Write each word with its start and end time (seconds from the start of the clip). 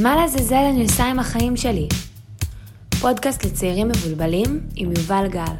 מה 0.00 0.16
לעזאזל 0.16 0.54
אני 0.54 0.82
עושה 0.82 1.04
עם 1.04 1.18
החיים 1.18 1.56
שלי? 1.56 1.88
פודקאסט 3.00 3.44
לצעירים 3.44 3.88
מבולבלים 3.88 4.60
עם 4.76 4.92
יובל 4.98 5.28
גל. 5.28 5.54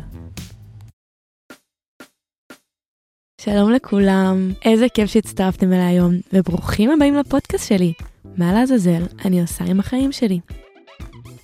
שלום 3.41 3.71
לכולם, 3.73 4.53
איזה 4.65 4.87
כיף 4.95 5.11
שהצטרפתם 5.11 5.73
אליי 5.73 5.85
היום, 5.85 6.15
וברוכים 6.33 6.91
הבאים 6.91 7.15
לפודקאסט 7.15 7.69
שלי. 7.69 7.93
מה 8.37 8.53
לעזאזל 8.53 9.03
אני 9.25 9.41
עושה 9.41 9.65
עם 9.65 9.81
החיים 9.81 10.13
שלי. 10.13 10.41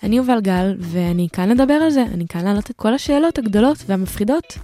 אני 0.02 0.16
יובל 0.16 0.40
גל, 0.40 0.76
ואני 0.78 1.28
כאן 1.32 1.48
לדבר 1.48 1.74
על 1.74 1.90
זה, 1.90 2.02
אני 2.02 2.26
כאן 2.28 2.44
לענות 2.44 2.70
את 2.70 2.76
כל 2.76 2.94
השאלות 2.94 3.38
הגדולות 3.38 3.78
והמפחידות 3.86 4.58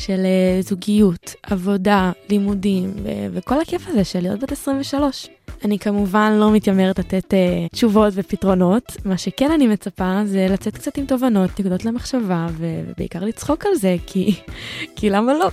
של 0.00 0.20
uh, 0.20 0.66
זוגיות, 0.66 1.34
עבודה, 1.42 2.12
לימודים, 2.30 2.90
ו- 3.02 3.26
וכל 3.32 3.60
הכיף 3.60 3.88
הזה 3.88 4.04
של 4.04 4.20
להיות 4.20 4.40
בת 4.40 4.52
23. 4.52 5.28
אני 5.64 5.78
כמובן 5.78 6.32
לא 6.32 6.52
מתיימרת 6.52 6.98
לתת 6.98 7.34
uh, 7.34 7.72
תשובות 7.72 8.12
ופתרונות, 8.16 8.96
מה 9.04 9.18
שכן 9.18 9.50
אני 9.50 9.66
מצפה 9.66 10.20
זה 10.24 10.46
לצאת 10.50 10.74
קצת 10.74 10.98
עם 10.98 11.06
תובנות, 11.06 11.60
נקודות 11.60 11.84
למחשבה, 11.84 12.46
ו- 12.50 12.80
ובעיקר 12.86 13.24
לצחוק 13.24 13.66
על 13.66 13.74
זה, 13.74 13.96
כי, 14.06 14.34
כי 14.96 15.10
למה 15.10 15.34
לא? 15.34 15.48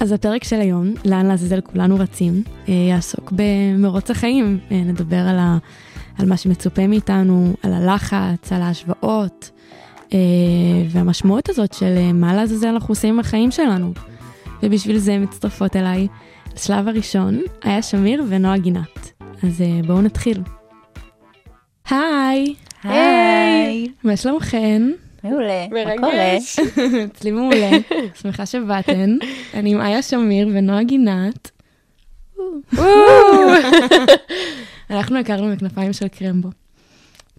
אז 0.00 0.12
הפרק 0.12 0.44
של 0.44 0.60
היום, 0.60 0.94
לאן 1.04 1.26
לעזאזל 1.26 1.60
כולנו 1.60 1.96
רצים, 1.98 2.42
אה, 2.68 2.74
יעסוק 2.74 3.32
במרוץ 3.32 4.10
החיים. 4.10 4.58
אה, 4.70 4.76
נדבר 4.76 5.16
על, 5.16 5.38
ה, 5.38 5.58
על 6.18 6.26
מה 6.26 6.36
שמצופה 6.36 6.86
מאיתנו, 6.86 7.52
על 7.62 7.72
הלחץ, 7.72 8.52
על 8.52 8.62
ההשוואות, 8.62 9.50
אה, 9.52 9.57
והמשמעות 10.88 11.48
הזאת 11.48 11.72
של 11.72 12.12
מה 12.14 12.34
לעזאזל 12.34 12.68
אנחנו 12.68 12.92
עושים 12.92 13.14
עם 13.14 13.20
החיים 13.20 13.50
שלנו. 13.50 13.92
ובשביל 14.62 14.98
זה 14.98 15.18
מצטרפות 15.18 15.76
אליי, 15.76 16.08
לשלב 16.54 16.88
הראשון, 16.88 17.40
איה 17.64 17.82
שמיר 17.82 18.24
ונועה 18.28 18.58
גינת. 18.58 19.12
אז 19.42 19.62
בואו 19.86 20.02
נתחיל. 20.02 20.42
היי! 21.90 22.54
היי! 22.82 23.88
מה 24.04 24.16
שלומכן? 24.16 24.82
מעולה, 25.24 25.66
מה 25.70 25.96
קורה? 25.98 26.12
מרגש. 26.12 26.58
אצלי 27.12 27.30
מעולה, 27.30 27.70
שמחה 28.22 28.46
שבאתן. 28.46 29.16
אני 29.54 29.72
עם 29.72 29.80
איה 29.80 30.02
שמיר 30.02 30.48
ונועה 30.52 30.82
גינת. 30.82 31.50
אנחנו 34.90 35.18
הכרנו 35.18 35.52
מכנפיים 35.52 35.92
של 35.92 36.08
קרמבו. 36.08 36.48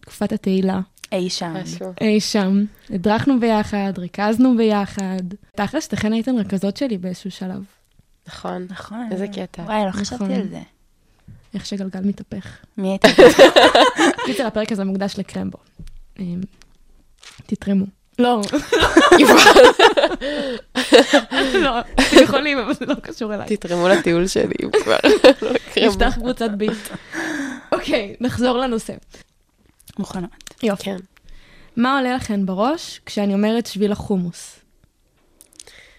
תקופת 0.02 0.32
התהילה. 0.32 0.80
אי 1.12 1.30
שם. 1.30 1.54
משהו. 1.54 1.94
אי 2.02 2.20
שם. 2.20 2.64
הדרכנו 2.90 3.40
ביחד, 3.40 3.94
ריכזנו 3.98 4.58
ביחד. 4.58 5.22
תכל'ס, 5.56 5.84
שתיכן 5.84 6.14
הייתן 6.14 6.38
רכזות 6.38 6.78
שלי 6.78 6.98
באיזשהו 6.98 7.32
שלב. 7.32 7.64
נכון. 8.28 8.66
נכון. 8.70 9.08
איזה 9.12 9.28
קטע. 9.28 9.62
וואי, 9.62 9.86
לא 9.86 9.92
חשבתי 9.92 10.16
נכון. 10.24 10.32
על 10.32 10.48
זה. 10.48 10.60
איך 11.54 11.66
שגלגל 11.66 12.00
מתהפך. 12.00 12.58
מי 12.78 12.90
הייתה? 12.90 13.08
קיצר, 14.26 14.48
הפרק 14.48 14.72
הזה 14.72 14.84
מוקדש 14.84 15.16
לקרמבו. 15.18 15.58
אמ, 16.20 16.42
תתרמו. 17.46 17.86
לא, 18.20 18.42
לא, 21.64 21.80
אתם 21.80 22.24
יכולים, 22.24 22.60
אבל 22.60 22.74
זה 22.74 22.86
לא 22.86 22.94
קשור 22.94 23.34
אליי. 23.34 23.58
תתרמו 23.58 23.88
לטיול 23.88 24.28
שלי 24.28 24.54
אם 24.64 24.70
כבר. 24.84 24.98
לא 25.42 25.50
יקרה 25.50 25.88
נפתח. 25.88 26.14
קבוצת 26.16 26.50
ביט. 26.52 26.72
אוקיי, 27.72 28.16
נחזור 28.22 28.58
לנושא. 28.58 28.94
מוכנות. 30.00 30.30
יופי. 30.64 30.84
כן. 30.84 30.98
מה 31.76 31.98
עולה 31.98 32.16
לכן 32.16 32.46
בראש 32.46 33.00
כשאני 33.06 33.34
אומרת 33.34 33.66
שביל 33.66 33.92
החומוס? 33.92 34.60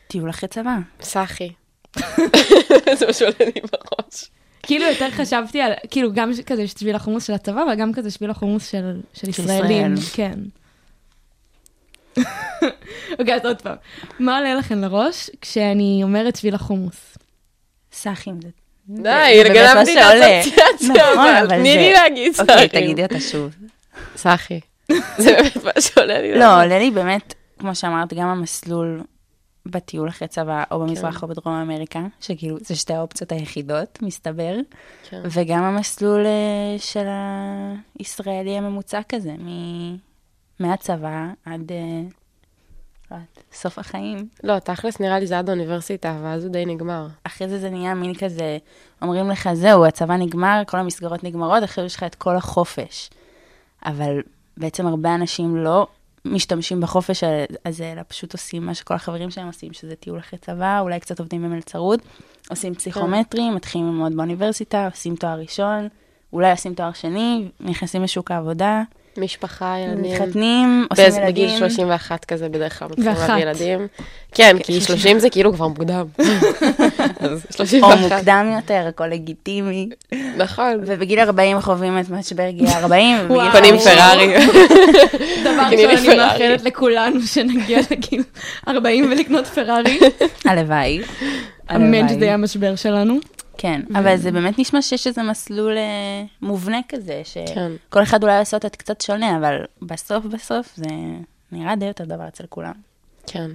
טיול 0.08 0.30
אחרי 0.30 0.48
צבא. 0.48 0.76
סחי. 1.02 1.50
זה 2.98 3.06
מה 3.06 3.12
שעולה 3.12 3.34
לי 3.40 3.60
בראש. 3.72 4.24
כאילו 4.62 4.84
יותר 4.86 5.10
חשבתי 5.10 5.60
על, 5.60 5.72
כאילו 5.90 6.12
גם 6.12 6.30
כזה 6.46 6.66
שביל 6.68 6.94
החומוס 6.96 7.26
של 7.26 7.32
הצבא, 7.32 7.62
אבל 7.62 7.74
גם 7.74 7.92
כזה 7.92 8.10
שביל 8.10 8.30
החומוס 8.30 8.70
של, 8.70 9.00
של 9.14 9.28
ישראלים. 9.28 9.94
ישראל. 9.94 9.94
כן. 10.12 10.38
אוקיי, 13.18 13.34
אז 13.34 13.44
עוד 13.44 13.62
פעם. 13.62 13.76
מה 14.18 14.38
עולה 14.38 14.54
לכן 14.54 14.78
לראש 14.78 15.30
כשאני 15.40 16.00
אומרת 16.02 16.36
שביל 16.36 16.54
החומוס? 16.54 17.18
סאחים. 17.92 18.40
זה- 18.42 18.48
די, 18.88 19.40
זה 19.42 19.48
גנבתי 19.48 19.98
את 19.98 20.82
נכון, 20.82 20.98
אבל 21.08 21.36
אבל 21.46 21.48
תני 21.48 21.72
זה- 21.72 21.78
לי 21.78 21.92
להגיד 21.92 22.32
סחי. 22.32 22.42
אוקיי, 22.42 22.68
תגידי 22.68 23.02
אותה 23.02 23.20
שוב. 23.20 23.50
סחי. 24.16 24.60
זה 25.22 25.36
באמת 25.36 25.56
מה 25.64 25.80
שעולה 25.80 26.20
לי. 26.20 26.38
לא, 26.38 26.62
עולה 26.62 26.78
לי 26.78 26.90
באמת, 26.90 27.34
כמו 27.58 27.74
שאמרת, 27.74 28.14
גם 28.14 28.28
המסלול 28.28 29.02
בטיול 29.66 30.08
אחרי 30.08 30.28
צבא, 30.28 30.64
או 30.70 30.80
במזרח 30.80 31.18
כן. 31.18 31.26
או 31.26 31.28
בדרום 31.28 31.54
אמריקה, 31.54 32.00
שכאילו, 32.20 32.56
זה 32.60 32.76
שתי 32.76 32.94
האופציות 32.94 33.32
היחידות, 33.32 33.98
מסתבר. 34.02 34.56
כן. 35.10 35.22
וגם 35.30 35.62
המסלול 35.62 36.26
אה, 36.26 36.78
של 36.78 37.06
הישראלי 37.98 38.56
הממוצע 38.56 39.00
כזה, 39.08 39.32
מ- 39.32 39.96
מהצבא 40.60 41.26
עד 41.44 41.72
אה, 41.72 41.76
יודעת, 43.10 43.42
סוף 43.52 43.78
החיים. 43.78 44.28
לא, 44.44 44.58
תכלס 44.58 45.00
נראה 45.00 45.18
לי 45.18 45.26
זה 45.26 45.38
עד 45.38 45.48
האוניברסיטה, 45.48 46.18
ואז 46.22 46.44
הוא 46.44 46.52
די 46.52 46.66
נגמר. 46.66 47.06
אחרי 47.24 47.48
זה 47.48 47.58
זה 47.58 47.70
נהיה 47.70 47.94
מין 47.94 48.14
כזה, 48.14 48.58
אומרים 49.02 49.30
לך, 49.30 49.48
זהו, 49.52 49.84
הצבא 49.86 50.16
נגמר, 50.16 50.62
כל 50.66 50.76
המסגרות 50.78 51.24
נגמרות, 51.24 51.62
עכשיו 51.62 51.84
יש 51.84 51.96
לך 51.96 52.02
את 52.02 52.14
כל 52.14 52.36
החופש. 52.36 53.10
אבל 53.86 54.20
בעצם 54.56 54.86
הרבה 54.86 55.14
אנשים 55.14 55.56
לא 55.56 55.86
משתמשים 56.24 56.80
בחופש 56.80 57.24
הזה, 57.66 57.92
אלא 57.92 58.02
פשוט 58.08 58.32
עושים 58.32 58.66
מה 58.66 58.74
שכל 58.74 58.94
החברים 58.94 59.30
שלהם 59.30 59.46
עושים, 59.46 59.72
שזה 59.72 59.94
טיול 59.94 60.18
אחרי 60.18 60.38
צבא, 60.38 60.80
אולי 60.80 61.00
קצת 61.00 61.18
עובדים 61.18 61.42
במלצרות, 61.42 62.00
עושים 62.50 62.74
פסיכומטרי, 62.74 63.50
מתחילים 63.50 63.86
ללמוד 63.86 64.16
באוניברסיטה, 64.16 64.88
עושים 64.92 65.16
תואר 65.16 65.38
ראשון, 65.38 65.88
אולי 66.32 66.50
עושים 66.50 66.74
תואר 66.74 66.92
שני, 66.92 67.48
נכנסים 67.60 68.02
לשוק 68.02 68.30
העבודה, 68.30 68.82
משפחה, 69.16 69.78
ילדים. 69.78 70.12
מתחתנים, 70.12 70.86
עושים 70.90 71.04
ילדים. 71.04 71.26
בגיל 71.26 71.58
31 71.58 72.24
כזה 72.24 72.48
בדרך 72.48 72.78
כלל 72.78 72.88
מתחילים. 72.88 73.14
להביא 73.14 73.42
ילדים. 73.42 73.86
כן, 74.34 74.56
כי 74.62 74.80
30 74.80 75.18
זה 75.18 75.30
כאילו 75.30 75.52
כבר 75.52 75.68
מוקדם. 75.68 76.06
או 77.20 77.26
31. 77.56 77.98
מוקדם 77.98 78.52
יותר, 78.56 78.84
הכל 78.88 79.06
לגיטימי. 79.06 79.88
נכון. 80.36 80.80
ובגיל 80.86 81.20
40 81.20 81.60
חווים 81.60 81.98
את 81.98 82.10
משבר 82.10 82.50
גיל 82.50 82.68
40, 82.68 83.16
ובגיל 83.20 83.36
וואו. 83.36 83.50
50 83.50 83.78
פרארי. 83.78 84.34
דבר 85.44 85.64
קני 85.70 85.76
לי 85.76 85.86
ראשון, 85.86 86.06
אני 86.06 86.16
פרארי. 86.16 86.16
מאחלת 86.16 86.62
לכולנו 86.62 87.20
שנגיע 87.22 87.80
לגיל 87.90 88.22
40 88.68 89.12
ולקנות 89.12 89.46
פרארי. 89.46 90.00
הלוואי. 90.44 91.00
אמן. 91.74 92.08
שזה 92.08 92.24
יהיה 92.24 92.34
המשבר 92.34 92.76
שלנו. 92.76 93.18
כן, 93.58 93.80
אבל 93.94 94.16
זה 94.16 94.32
באמת 94.32 94.58
נשמע 94.58 94.82
שיש 94.82 95.06
איזה 95.06 95.22
מסלול 95.22 95.76
אה, 95.76 96.24
מובנה 96.42 96.80
כזה, 96.88 97.22
כן. 97.34 97.72
שכל 97.88 98.02
אחד 98.02 98.22
אולי 98.22 98.38
עושה 98.38 98.56
אותה 98.56 98.68
קצת 98.68 99.00
שונה, 99.00 99.36
אבל 99.36 99.56
בסוף 99.82 100.24
בסוף 100.24 100.72
זה 100.76 100.86
נראה 101.52 101.76
די 101.76 101.88
אותו 101.88 102.04
דבר 102.04 102.28
אצל 102.28 102.44
כולם. 102.48 102.72
כן. 103.26 103.50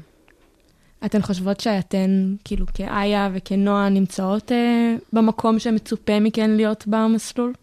אתן 1.06 1.22
חושבות 1.22 1.60
שאתן, 1.60 2.36
כאילו, 2.44 2.66
כאיה 2.74 3.30
וכנועה, 3.34 3.90
נמצאות 3.90 4.52
אה, 4.52 4.58
במקום 5.14 5.60
שמצופה 5.60 6.20
מכן 6.20 6.50
להיות 6.52 6.84
במסלול? 6.88 7.54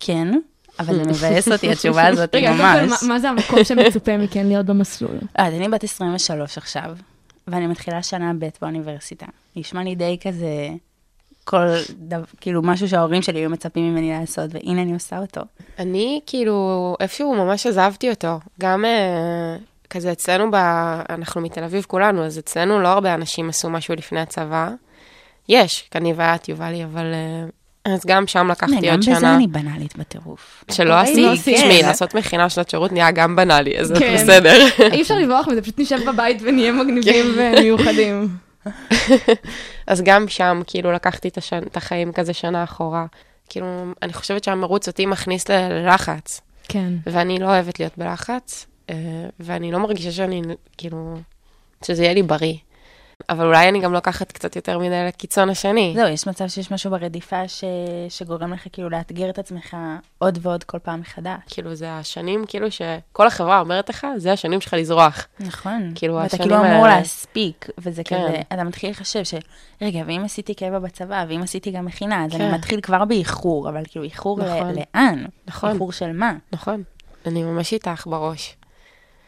כן, 0.00 0.38
אבל 0.80 0.94
זה 0.94 1.02
מבאס 1.10 1.48
אותי, 1.52 1.70
התשובה 1.72 2.06
הזאת 2.08 2.34
רגע, 2.34 2.50
קודם 2.56 2.58
כל, 2.58 2.80
ממש. 2.86 3.02
מה- 3.02 3.08
מה 3.08 3.18
זה 3.18 3.28
המקום 3.30 3.64
שמצופה 3.64 4.16
מכן 4.16 4.46
להיות 4.46 4.66
במסלול? 4.66 5.18
אה, 5.38 5.46
אז 5.46 5.54
אני 5.54 5.68
בת 5.68 5.84
23 5.84 6.58
עכשיו, 6.58 6.96
ואני 7.48 7.66
מתחילה 7.66 8.02
שנה 8.02 8.32
ב' 8.38 8.48
באוניברסיטה. 8.62 9.26
נשמע 9.56 9.82
לי 9.84 9.94
די 9.94 10.18
כזה, 10.22 10.68
כל 11.44 11.66
דבר, 11.98 12.24
כאילו 12.40 12.62
משהו 12.62 12.88
שההורים 12.88 13.22
שלי 13.22 13.38
היו 13.38 13.50
מצפים 13.50 13.90
ממני 13.92 14.10
לעשות, 14.20 14.50
והנה 14.54 14.82
אני 14.82 14.92
עושה 14.94 15.18
אותו. 15.18 15.40
אני 15.78 16.20
כאילו, 16.26 16.96
איפשהו 17.00 17.34
ממש 17.34 17.66
עזבתי 17.66 18.10
אותו. 18.10 18.38
גם 18.60 18.84
אה, 18.84 19.56
כזה 19.94 20.12
אצלנו, 20.12 20.50
ב... 20.50 20.54
אנחנו 21.08 21.40
מתל 21.40 21.64
אביב 21.64 21.84
כולנו, 21.88 22.24
אז 22.24 22.38
אצלנו 22.38 22.82
לא 22.82 22.88
הרבה 22.88 23.14
אנשים 23.14 23.48
עשו 23.48 23.70
משהו 23.70 23.94
לפני 23.94 24.20
הצבא. 24.20 24.70
יש, 25.48 25.90
אני 25.94 26.12
ואת, 26.16 26.48
יובלי, 26.48 26.84
אבל... 26.84 27.14
אה, 27.14 27.48
אז 27.84 28.06
גם 28.06 28.26
שם 28.26 28.50
לקחתי 28.50 28.76
גם 28.76 28.90
עוד 28.90 29.00
בזה 29.00 29.14
שנה. 29.14 29.34
אני 29.34 29.46
בנאלית 29.46 29.96
בטירוף. 29.96 30.64
שלא 30.70 31.00
אוקיי, 31.00 31.12
עשיתי, 31.12 31.28
עשית. 31.28 31.56
תשמעי, 31.56 31.80
כן. 31.80 31.86
לעשות 31.86 32.14
מכינה 32.14 32.48
שנת 32.48 32.70
שירות 32.70 32.92
נהיה 32.92 33.10
גם 33.10 33.36
בנאלי, 33.36 33.78
אז 33.78 33.86
זה 33.86 33.94
כן. 33.98 34.14
בסדר. 34.14 34.66
אי 34.92 35.02
אפשר 35.02 35.14
לברוח 35.14 35.48
מזה, 35.48 35.62
פשוט 35.62 35.80
נשב 35.80 35.98
בבית 36.06 36.38
ונהיה 36.42 36.72
מגניבים 36.72 37.26
ומיוחדים. 37.36 38.28
אז 39.86 40.02
גם 40.04 40.28
שם, 40.28 40.62
כאילו, 40.66 40.92
לקחתי 40.92 41.28
את, 41.28 41.76
החיים 41.76 42.12
כזה 42.12 42.32
שנה 42.32 42.64
אחורה. 42.64 43.06
כאילו, 43.48 43.66
אני 44.02 44.12
חושבת 44.12 44.44
שהמרוץ 44.44 44.88
אותי 44.88 45.06
מכניס 45.06 45.48
ללחץ, 45.48 46.40
כן. 46.68 46.92
ואני 47.06 47.38
לא 47.38 47.46
אוהבת 47.46 47.80
להיות 47.80 47.92
בלחץ, 47.98 48.66
ואני 49.40 49.72
לא 49.72 49.78
מרגישה 49.78 50.12
שאני, 50.12 50.42
כאילו, 50.78 51.14
שזה 51.84 52.02
יהיה 52.02 52.14
לי 52.14 52.22
בריא. 52.22 52.54
אבל 53.30 53.46
אולי 53.46 53.68
אני 53.68 53.80
גם 53.80 53.92
לוקחת 53.92 54.32
קצת 54.32 54.56
יותר 54.56 54.78
מדי 54.78 55.04
לקיצון 55.08 55.50
השני. 55.50 55.92
זהו, 55.96 56.08
יש 56.08 56.26
מצב 56.26 56.48
שיש 56.48 56.70
משהו 56.70 56.90
ברדיפה 56.90 57.48
ש... 57.48 57.64
שגורם 58.08 58.52
לך 58.52 58.66
כאילו 58.72 58.90
לאתגר 58.90 59.30
את 59.30 59.38
עצמך 59.38 59.76
עוד 60.18 60.38
ועוד 60.42 60.64
כל 60.64 60.78
פעם 60.78 61.00
מחדש. 61.00 61.38
כאילו, 61.46 61.74
זה 61.74 61.92
השנים, 61.92 62.44
כאילו, 62.48 62.66
שכל 62.70 63.26
החברה 63.26 63.60
אומרת 63.60 63.88
לך, 63.88 64.06
זה 64.16 64.32
השנים 64.32 64.60
שלך 64.60 64.74
לזרוח. 64.78 65.26
נכון. 65.40 65.92
כאילו, 65.94 66.14
ואתה 66.14 66.26
השנים 66.26 66.42
כאילו 66.42 66.56
אמור 66.64 66.86
האלה- 66.86 66.96
להספיק, 66.98 67.68
וזה 67.78 68.04
כן. 68.04 68.26
כזה, 68.28 68.40
אתה 68.52 68.64
מתחיל 68.64 68.90
לחשב 68.90 69.24
ש... 69.24 69.34
רגע, 69.82 70.02
ואם 70.06 70.22
עשיתי 70.24 70.54
קבע 70.54 70.78
בצבא, 70.78 71.24
ואם 71.28 71.42
עשיתי 71.42 71.70
גם 71.70 71.84
מכינה, 71.84 72.24
אז 72.24 72.30
כן. 72.32 72.40
אני 72.40 72.54
מתחיל 72.54 72.80
כבר 72.80 73.04
באיחור, 73.04 73.68
אבל 73.68 73.82
כאילו 73.88 74.04
איחור 74.04 74.38
ל- 74.40 74.44
נכון. 74.44 74.74
לאן? 74.94 75.24
נכון. 75.46 75.72
איחור 75.72 75.92
של 75.92 76.12
מה? 76.12 76.32
נכון. 76.52 76.82
אני 77.26 77.42
ממש 77.42 77.72
איתך 77.72 78.06
בראש. 78.06 78.56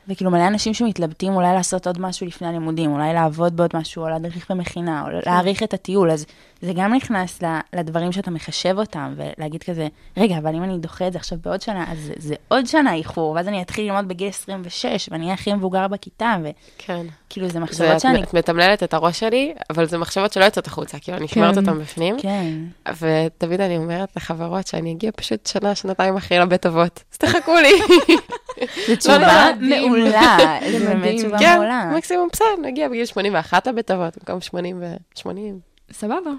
וכאילו 0.08 0.30
מלא 0.30 0.46
אנשים 0.46 0.74
שמתלבטים 0.74 1.32
אולי 1.32 1.54
לעשות 1.54 1.86
עוד 1.86 2.00
משהו 2.00 2.26
לפני 2.26 2.48
הלימודים, 2.48 2.92
אולי 2.92 3.14
לעבוד 3.14 3.56
בעוד 3.56 3.70
משהו, 3.74 4.02
או 4.02 4.08
להדריך 4.08 4.50
במכינה, 4.50 5.02
או 5.02 5.08
להעריך 5.26 5.62
את 5.62 5.74
הטיול, 5.74 6.10
אז 6.10 6.26
זה 6.60 6.72
גם 6.76 6.94
נכנס 6.94 7.42
לדברים 7.72 8.12
שאתה 8.12 8.30
מחשב 8.30 8.78
אותם, 8.78 9.14
ולהגיד 9.16 9.62
כזה, 9.62 9.88
רגע, 10.16 10.38
אבל 10.38 10.54
אם 10.54 10.62
אני 10.62 10.78
דוחה 10.78 11.06
את 11.06 11.12
זה 11.12 11.18
עכשיו 11.18 11.38
בעוד 11.44 11.60
שנה, 11.60 11.92
אז 11.92 11.98
זה, 11.98 12.12
זה 12.16 12.34
עוד 12.48 12.66
שנה 12.66 12.94
איחור, 12.94 13.32
ואז 13.32 13.48
אני 13.48 13.62
אתחיל 13.62 13.86
ללמוד 13.86 14.08
בגיל 14.08 14.28
26, 14.28 15.08
ואני 15.12 15.24
אהיה 15.24 15.34
הכי 15.34 15.52
מבוגר 15.52 15.88
בכיתה, 15.88 16.36
כן. 16.78 17.06
וכאילו 17.26 17.46
זה 17.46 17.52
זה, 17.52 17.60
מחשבות 17.60 17.90
את, 17.96 18.00
שאני... 18.00 18.22
את 18.22 18.34
מתמללת 18.34 18.82
את 18.82 18.94
הראש 18.94 19.20
שלי, 19.20 19.54
אבל 19.70 19.86
זה 19.86 19.98
מחשבות 19.98 20.32
שלא 20.32 20.44
יוצאות 20.44 20.66
החוצה, 20.66 20.98
כאילו, 20.98 21.18
אני 21.18 21.28
שומרת 21.28 21.54
כן. 21.54 21.60
אותן 21.60 21.78
בפנים. 21.78 22.16
כן. 22.18 22.52
ותמיד 23.00 23.60
אני 23.60 23.76
אומרת 23.76 24.16
לחברות 24.16 24.66
שאני 24.66 24.92
אגיע 24.92 25.10
פשוט 25.16 25.46
שנה, 25.46 25.74
שנתיים 25.74 26.16
אחרי 26.16 26.38
לבית 26.38 26.66
אבות. 26.66 27.04
אז 27.12 27.18
תחכו 27.18 27.54
לי. 27.54 27.72
זו 28.88 28.96
תשובה 28.96 29.48
מדהים. 29.56 29.92
מעולה, 29.92 30.58
זה 30.70 30.78
זו 30.78 30.84
באמת. 30.84 31.14
תשובה 31.18 31.38
כן, 31.38 31.54
מעולה. 31.54 31.92
מקסימום 31.96 32.28
בסדר, 32.32 32.46
נגיע 32.62 32.88
בגיל 32.88 33.06
81 33.06 33.66
לבית 33.66 33.90
אבות, 33.90 34.18
במקום 34.18 34.40
80 34.40 34.82
ו-80. 34.82 35.75
סבבה. 35.92 36.30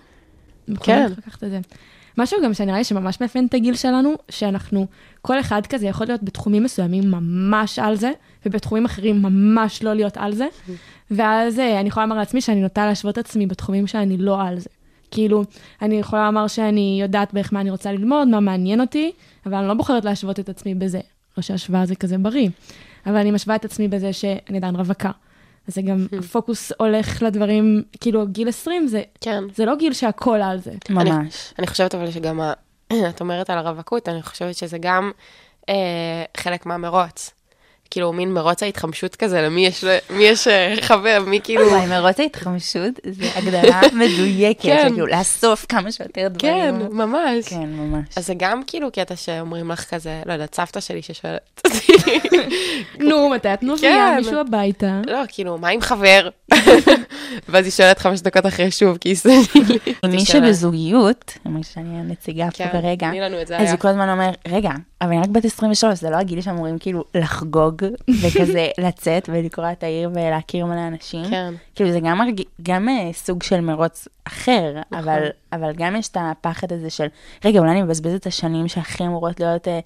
כן. 0.83 1.07
לקחת 1.17 1.44
את 1.44 1.49
זה. 1.49 1.59
משהו 2.17 2.38
גם 2.44 2.53
שנראה 2.53 2.77
לי 2.77 2.83
שממש 2.83 3.21
מאפיין 3.21 3.45
את 3.45 3.53
הגיל 3.53 3.75
שלנו, 3.75 4.13
שאנחנו, 4.29 4.88
כל 5.21 5.39
אחד 5.39 5.67
כזה 5.67 5.88
יכול 5.88 6.07
להיות 6.07 6.23
בתחומים 6.23 6.63
מסוימים 6.63 7.11
ממש 7.11 7.79
על 7.79 7.95
זה, 7.95 8.11
ובתחומים 8.45 8.85
אחרים 8.85 9.21
ממש 9.21 9.83
לא 9.83 9.94
להיות 9.94 10.17
על 10.17 10.35
זה. 10.35 10.47
ואז 11.11 11.59
אה, 11.59 11.79
אני 11.79 11.88
יכולה 11.88 12.05
לומר 12.05 12.17
לעצמי 12.17 12.41
שאני 12.41 12.61
נוטה 12.61 12.85
להשוות 12.85 13.19
את 13.19 13.25
עצמי 13.25 13.47
בתחומים 13.47 13.88
שאני 13.88 14.17
לא 14.17 14.41
על 14.41 14.59
זה. 14.59 14.69
כאילו, 15.11 15.44
אני 15.81 16.00
יכולה 16.00 16.25
לומר 16.25 16.47
שאני 16.47 17.00
יודעת 17.01 17.33
בערך 17.33 17.53
מה 17.53 17.61
אני 17.61 17.69
רוצה 17.69 17.91
ללמוד, 17.91 18.27
מה 18.27 18.39
מעניין 18.39 18.81
אותי, 18.81 19.11
אבל 19.45 19.55
אני 19.55 19.67
לא 19.67 19.73
בוחרת 19.73 20.05
להשוות 20.05 20.39
את 20.39 20.50
עצמי 20.50 20.75
בזה. 20.75 21.00
לא 21.38 21.43
שהשוואה 21.43 21.85
זה 21.85 21.95
כזה 21.95 22.17
בריא, 22.17 22.50
אבל 23.05 23.15
אני 23.15 23.31
משווה 23.31 23.55
את 23.55 23.65
עצמי 23.65 23.88
בזה 23.88 24.13
שאני 24.13 24.57
עדיין 24.57 24.75
רווקה. 24.75 25.11
אז 25.67 25.75
זה 25.75 25.81
גם, 25.81 26.07
הפוקוס 26.19 26.71
הולך 26.77 27.23
לדברים, 27.23 27.83
כאילו, 28.01 28.27
גיל 28.27 28.49
20 28.49 28.87
זה, 28.87 29.01
כן. 29.21 29.43
זה 29.55 29.65
לא 29.65 29.75
גיל 29.75 29.93
שהכל 29.93 30.41
על 30.41 30.59
זה. 30.59 30.71
ממש. 30.89 31.53
אני 31.59 31.67
חושבת 31.67 31.95
אבל 31.95 32.11
שגם, 32.11 32.41
ה- 32.41 32.53
את 33.09 33.21
אומרת 33.21 33.49
על 33.49 33.57
הרווקות, 33.57 34.09
אני 34.09 34.21
חושבת 34.21 34.55
שזה 34.55 34.77
גם 34.77 35.11
אה, 35.69 35.75
חלק 36.37 36.65
מהמרוץ. 36.65 37.31
כאילו, 37.92 38.13
מין 38.13 38.34
מרוץ 38.34 38.63
ההתחמשות 38.63 39.16
כזה, 39.16 39.42
למי 39.42 39.66
יש, 39.66 39.84
מי 40.10 40.24
יש 40.24 40.48
אה, 40.48 40.75
חבר, 40.81 41.24
מי 41.28 41.39
כאילו... 41.44 41.68
וואי, 41.68 41.86
מרוץ 41.86 42.19
ההתחמשות 42.19 42.94
זה 43.04 43.25
הגדרה 43.36 43.81
מדויקת, 44.01 44.62
כן. 44.62 44.89
כאילו 44.89 45.07
לאסוף 45.07 45.66
כמה 45.69 45.92
שיותר 45.92 46.28
כן, 46.38 46.75
דברים. 46.75 46.98
ממש. 46.98 47.48
כן, 47.48 47.69
ממש. 47.69 48.06
אז 48.16 48.28
זה 48.28 48.34
גם 48.38 48.62
כאילו 48.68 48.92
קטע 48.92 49.16
שאומרים 49.16 49.72
לך 49.72 49.94
כזה, 49.94 50.22
לא 50.25 50.34
יודעת, 50.34 50.56
סבתא 50.56 50.80
שלי 50.80 51.01
ששואלת 51.01 51.62
אותי, 51.66 51.94
נו, 53.10 53.30
מתי 53.30 53.54
את 53.54 53.63
מביאה 53.63 53.78
כן. 53.81 54.16
מישהו 54.18 54.39
הביתה? 54.39 55.01
לא, 55.07 55.19
כאילו, 55.28 55.57
מה 55.57 55.68
עם 55.68 55.81
חבר? 55.81 56.30
ואז 57.50 57.65
היא 57.65 57.71
שואלת 57.71 58.00
חמש 58.00 58.21
דקות 58.21 58.45
אחרי 58.45 58.71
שוב, 58.71 58.97
כי 58.97 59.09
היא 59.09 59.18
לי. 59.25 59.77
מי. 60.09 60.19
שבזוגיות, 60.19 61.38
למרות 61.45 61.65
שאני 61.65 62.00
הנציגה 62.00 62.51
פה 62.51 62.57
כן, 62.57 62.69
כרגע, 62.71 63.12
אז. 63.57 63.71
הוא 63.71 63.79
כל 63.79 63.88
הזמן 63.88 64.09
אומר, 64.09 64.29
רגע, 64.47 64.71
אבל 65.01 65.12
אני 65.12 65.21
רק 65.21 65.29
בת 65.29 65.45
23, 65.45 66.00
זה 66.00 66.09
לא 66.09 66.15
הגיל 66.15 66.41
שאמורים 66.41 66.77
כאילו 66.79 67.03
לחגוג, 67.15 67.83
וכזה 68.21 68.68
לצאת 68.88 69.29
ולקרוע 69.33 69.71
את 69.71 69.83
העיר 69.83 70.09
ולהכיר 70.13 70.65
מלא 70.65 70.88
אנשים. 70.88 71.25
כן. 71.29 71.53
כאילו 71.75 71.91
זה 71.91 72.00
גם. 72.00 72.21
גם 72.62 72.89
אה, 72.89 73.09
סוג 73.13 73.44
של 73.44 73.62
מרוץ 73.62 74.07
אחר, 74.24 74.74
נכון. 74.91 74.97
אבל, 75.00 75.27
אבל 75.53 75.74
גם 75.74 75.95
יש 75.95 76.07
את 76.07 76.18
הפחד 76.19 76.74
הזה 76.74 76.89
של, 76.89 77.07
רגע, 77.45 77.59
אולי 77.59 77.71
אני 77.71 77.81
מבזבז 77.81 78.13
את 78.13 78.27
השנים 78.27 78.68
שהכי 78.68 79.03
אמורות 79.03 79.39
להיות 79.39 79.68
אה, 79.68 79.79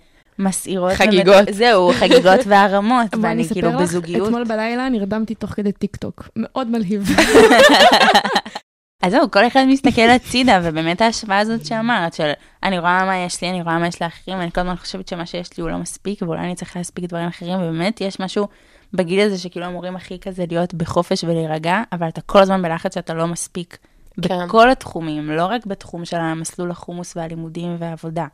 מסעירות. 0.43 0.93
חגיגות. 0.93 1.35
ומת- 1.47 1.53
זהו, 1.53 1.91
חגיגות 1.93 2.39
והרמות, 2.47 3.13
אני 3.13 3.23
ואני 3.23 3.41
אספר 3.41 3.53
כאילו 3.53 3.69
לך, 3.69 3.75
בזוגיות. 3.81 4.27
אתמול 4.27 4.43
בלילה 4.43 4.89
נרדמתי 4.89 5.35
תוך 5.35 5.49
כדי 5.49 5.71
טיק 5.71 5.95
טוק. 5.95 6.29
מאוד 6.35 6.67
מלהיב. 6.67 7.09
אז 9.03 9.11
זהו, 9.11 9.31
כל 9.31 9.47
אחד 9.47 9.63
מסתכל 9.67 10.01
הצידה, 10.09 10.59
ובאמת 10.63 11.01
ההשוואה 11.01 11.39
הזאת 11.39 11.65
שאמרת, 11.65 12.13
של 12.13 12.31
אני 12.63 12.79
רואה 12.79 13.05
מה 13.05 13.17
יש 13.17 13.41
לי, 13.41 13.49
אני 13.49 13.61
רואה 13.61 13.79
מה 13.79 13.87
יש 13.87 14.01
לאחרים, 14.01 14.37
ואני 14.37 14.51
כל 14.51 14.61
הזמן 14.61 14.75
חושבת 14.75 15.07
שמה 15.07 15.25
שיש 15.25 15.57
לי 15.57 15.61
הוא 15.61 15.69
לא 15.69 15.77
מספיק, 15.77 16.21
ואולי 16.21 16.41
אני 16.41 16.55
צריך 16.55 16.77
להספיק 16.77 17.05
דברים 17.05 17.27
אחרים, 17.27 17.59
ובאמת 17.59 18.01
יש 18.01 18.19
משהו 18.19 18.47
בגיל 18.93 19.19
הזה 19.19 19.37
שכאילו 19.37 19.65
אמורים 19.65 19.95
הכי 19.95 20.19
כזה 20.19 20.45
להיות 20.49 20.73
בחופש 20.73 21.23
ולהירגע, 21.23 21.81
אבל 21.91 22.07
אתה 22.07 22.21
כל 22.21 22.39
הזמן 22.39 22.61
בלחץ 22.61 22.95
שאתה 22.95 23.13
לא 23.13 23.27
מספיק. 23.27 23.77
כן. 24.21 24.45
בכל 24.45 24.69
התחומים, 24.69 25.29
לא 25.29 25.45
רק 25.45 25.65
בתחום 25.65 26.05
של 26.05 26.17
המסלול 26.17 26.71
החומוס 26.71 27.17
והלימודים 27.17 27.75
והעבודה, 27.79 28.25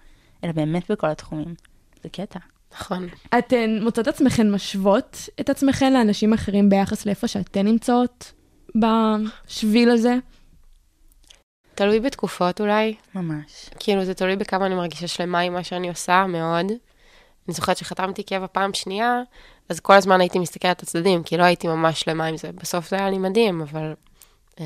אלא 0.44 0.52
באמת 0.52 0.92
בכל 0.92 1.10
התחומים. 1.10 1.54
זה 2.04 2.10
קטע. 2.10 2.40
נכון. 2.74 3.08
אתן 3.38 3.80
מוצאות 3.82 4.08
עצמכן 4.08 4.52
משוות 4.52 5.30
את 5.40 5.50
עצמכן 5.50 5.94
לאנשים 5.94 6.34
אחרים 6.34 6.70
ביחס 6.70 7.06
לאיפה 7.06 7.28
שאתן 7.28 7.66
נמצאות 7.66 8.32
בשביל 8.76 9.92
הזה? 9.92 10.16
תלוי 11.76 12.00
בתקופות 12.00 12.62
אולי. 12.62 12.96
ממש. 13.16 13.70
כאילו, 13.80 14.06
זה 14.06 14.14
תלוי 14.14 14.36
בכמה 14.36 14.66
אני 14.66 14.76
מרגישה 14.76 15.08
שלמה 15.08 15.40
עם 15.40 15.54
מה 15.54 15.64
שאני 15.64 15.90
עושה, 15.90 16.26
מאוד. 16.28 16.66
אני 17.48 17.54
זוכרת 17.54 17.78
שחתמתי 17.78 18.24
קבע 18.24 18.46
פעם 18.52 18.74
שנייה, 18.74 19.22
אז 19.70 19.80
כל 19.80 19.94
הזמן 19.94 20.22
הייתי 20.22 20.40
מסתכלת 20.40 20.80
על 20.80 20.84
הצדדים, 20.84 21.24
כי 21.24 21.38
לא 21.38 21.44
הייתי 21.44 21.68
ממש 21.68 22.02
שלמה 22.02 22.26
עם 22.26 22.38
זה. 22.38 22.52
בסוף 22.52 22.90
זה 22.90 22.96
היה 22.96 23.10
לי 23.10 23.18
מדהים, 23.18 23.62
אבל... 23.62 23.94
אה, 24.60 24.66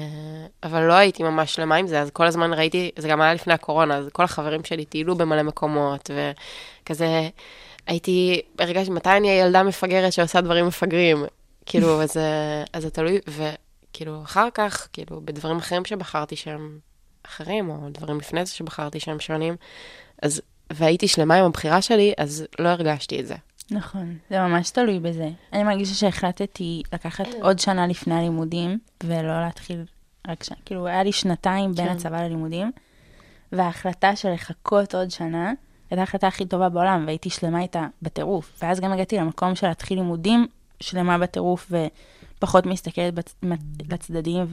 אבל 0.63 0.81
לא 0.81 0.93
הייתי 0.93 1.23
ממש 1.23 1.55
שלמה 1.55 1.75
עם 1.75 1.87
זה, 1.87 2.01
אז 2.01 2.09
כל 2.09 2.25
הזמן 2.25 2.53
ראיתי, 2.53 2.91
זה 2.97 3.07
גם 3.07 3.21
היה 3.21 3.33
לפני 3.33 3.53
הקורונה, 3.53 3.95
אז 3.95 4.09
כל 4.13 4.23
החברים 4.23 4.63
שלי 4.63 4.85
טיילו 4.85 5.15
במלא 5.15 5.43
מקומות, 5.43 6.11
וכזה, 6.81 7.29
הייתי, 7.87 8.41
הרגשתי, 8.59 8.91
מתי 8.91 9.09
אני 9.09 9.29
הילדה 9.29 9.63
מפגרת 9.63 10.13
שעושה 10.13 10.41
דברים 10.41 10.67
מפגרים? 10.67 11.25
כאילו, 11.65 12.01
אז, 12.03 12.17
אה, 12.17 12.63
אז 12.73 12.83
זה 12.83 12.89
תלוי, 12.89 13.19
וכאילו, 13.27 14.23
אחר 14.23 14.47
כך, 14.53 14.87
כאילו, 14.93 15.21
בדברים 15.25 15.57
אחרים 15.57 15.85
שבחרתי 15.85 16.35
שהם 16.35 16.79
אחרים, 17.23 17.69
או 17.69 17.89
דברים 17.89 18.17
לפני 18.17 18.45
זה 18.45 18.51
שבחרתי 18.51 18.99
שהם 18.99 19.19
שונים, 19.19 19.55
אז, 20.21 20.41
והייתי 20.73 21.07
שלמה 21.07 21.35
עם 21.35 21.45
הבחירה 21.45 21.81
שלי, 21.81 22.13
אז 22.17 22.45
לא 22.59 22.69
הרגשתי 22.69 23.19
את 23.19 23.27
זה. 23.27 23.35
נכון, 23.71 24.17
זה 24.29 24.39
ממש 24.39 24.69
תלוי 24.69 24.99
בזה. 24.99 25.29
אני 25.53 25.63
מרגישה 25.63 25.95
שהחלטתי 25.95 26.83
לקחת 26.93 27.25
עוד 27.41 27.59
שנה 27.59 27.87
לפני 27.87 28.15
הלימודים, 28.15 28.79
ולא 29.03 29.41
להתחיל 29.41 29.85
רק 30.27 30.43
שנה. 30.43 30.57
כאילו, 30.65 30.87
היה 30.87 31.03
לי 31.03 31.11
שנתיים 31.11 31.73
בין 31.73 31.85
כן. 31.85 31.91
הצבא 31.91 32.21
ללימודים, 32.21 32.71
וההחלטה 33.51 34.15
של 34.15 34.29
לחכות 34.33 34.95
עוד 34.95 35.11
שנה, 35.11 35.53
הייתה 35.91 36.01
ההחלטה 36.01 36.27
הכי 36.27 36.45
טובה 36.45 36.69
בעולם, 36.69 37.03
והייתי 37.05 37.29
שלמה 37.29 37.62
איתה 37.62 37.88
בטירוף. 38.01 38.60
ואז 38.62 38.79
גם 38.79 38.91
הגעתי 38.91 39.17
למקום 39.17 39.55
של 39.55 39.67
להתחיל 39.67 39.98
לימודים, 39.98 40.48
שלמה 40.79 41.17
בטירוף, 41.17 41.71
ופחות 42.38 42.65
מסתכלת 42.65 43.13
בצ... 43.13 43.36
לצדדים, 43.89 44.45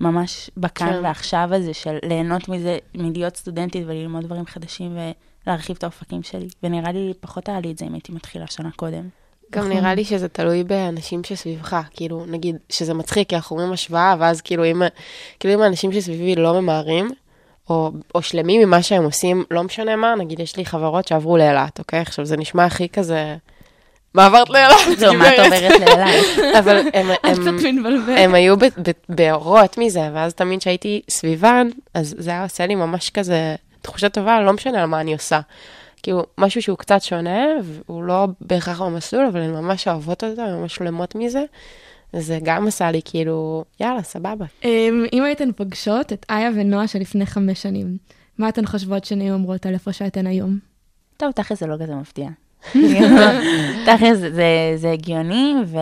וממש 0.00 0.50
בכאן 0.56 0.92
כן. 0.92 1.04
ועכשיו 1.04 1.48
הזה 1.52 1.74
של 1.74 1.98
ליהנות 2.04 2.48
מזה, 2.48 2.78
מלהיות 2.94 3.36
סטודנטית 3.36 3.82
וללמוד 3.86 4.24
דברים 4.24 4.46
חדשים, 4.46 4.98
ולהרחיב 5.46 5.76
את 5.76 5.84
האופקים 5.84 6.22
שלי. 6.22 6.48
ונראה 6.62 6.92
לי 6.92 7.12
פחות 7.20 7.48
היה 7.48 7.60
לי 7.60 7.70
את 7.70 7.78
זה 7.78 7.84
אם 7.86 7.94
הייתי 7.94 8.12
מתחילה 8.12 8.46
שנה 8.46 8.70
קודם. 8.76 9.08
גם 9.52 9.68
נראה 9.68 9.94
לי 9.94 10.04
שזה 10.04 10.28
תלוי 10.28 10.64
באנשים 10.64 11.24
שסביבך, 11.24 11.76
כאילו, 11.90 12.26
נגיד, 12.26 12.56
שזה 12.70 12.94
מצחיק, 12.94 13.28
כי 13.28 13.36
אנחנו 13.36 13.56
אומרים 13.56 13.72
השוואה, 13.72 14.16
ואז 14.18 14.40
כאילו 14.40 14.64
אם, 14.64 14.82
כאילו 15.40 15.54
אם 15.54 15.60
האנשים 15.60 15.92
שסביבי 15.92 16.34
לא 16.34 16.60
ממהרים, 16.60 17.10
או, 17.70 17.90
או 18.14 18.22
שלמים 18.22 18.60
ממה 18.60 18.82
שהם 18.82 19.04
עושים, 19.04 19.44
לא 19.50 19.62
משנה 19.62 19.96
מה, 19.96 20.14
נגיד, 20.14 20.40
יש 20.40 20.56
לי 20.56 20.66
חברות 20.66 21.08
שעברו 21.08 21.36
לאילת, 21.36 21.78
אוקיי? 21.78 22.00
עכשיו, 22.00 22.24
זה 22.24 22.36
נשמע 22.36 22.64
הכי 22.64 22.88
כזה... 22.88 23.36
מה 24.14 24.26
עברת 24.26 24.50
לאילת? 24.50 24.98
זהו, 24.98 25.14
מה 25.14 25.28
את 25.28 25.34
גברת?" 25.34 25.52
עוברת 25.52 25.80
לאילת? 25.80 26.24
אבל 26.58 26.76
הם, 26.94 27.06
הם. 27.22 27.58
הם 28.16 28.34
היו 28.34 28.54
באורות 29.08 29.78
מזה, 29.78 30.10
ואז 30.14 30.34
תמיד 30.34 30.60
כשהייתי 30.60 31.02
סביבן, 31.10 31.68
אז 31.94 32.14
זה 32.18 32.30
היה 32.30 32.42
עושה 32.42 32.66
לי 32.66 32.74
ממש 32.74 33.10
כזה 33.10 33.54
תחושה 33.82 34.08
טובה, 34.08 34.40
לא 34.40 34.52
משנה 34.52 34.82
על 34.82 34.86
מה 34.86 35.00
אני 35.00 35.12
עושה. 35.12 35.40
כאילו, 36.02 36.22
משהו 36.38 36.62
שהוא 36.62 36.78
קצת 36.78 37.02
שונה, 37.02 37.44
והוא 37.62 38.04
לא 38.04 38.26
בהכרח 38.40 38.82
במסלול, 38.82 39.26
אבל 39.26 39.40
הן 39.40 39.50
ממש 39.50 39.88
אוהבות 39.88 40.24
אותו, 40.24 40.42
הן 40.42 40.54
ממש 40.54 40.74
שלמות 40.74 41.14
מזה. 41.14 41.44
זה 42.18 42.38
גם 42.42 42.66
עשה 42.66 42.90
לי 42.90 43.00
כאילו, 43.04 43.64
יאללה, 43.80 44.02
סבבה. 44.02 44.44
אמ, 44.64 45.04
אם 45.12 45.22
הייתן 45.22 45.52
פוגשות 45.52 46.12
את 46.12 46.26
איה 46.30 46.50
ונועה 46.54 46.88
של 46.88 46.98
לפני 46.98 47.26
חמש 47.26 47.62
שנים, 47.62 47.96
מה 48.38 48.48
אתן 48.48 48.66
חושבות 48.66 49.04
שהן 49.04 49.20
היו 49.20 49.34
אומרות 49.34 49.66
על 49.66 49.74
איפה 49.74 49.92
שאתן 49.92 50.26
היום? 50.26 50.58
טוב, 51.16 51.32
תכל'ס 51.32 51.60
זה 51.60 51.66
לא 51.66 51.76
כזה 51.82 51.94
מפתיע. 51.94 52.28
תכל'ס, 53.86 54.18
זה, 54.18 54.72
זה 54.76 54.90
הגיוני, 54.92 55.54
ו, 55.66 55.78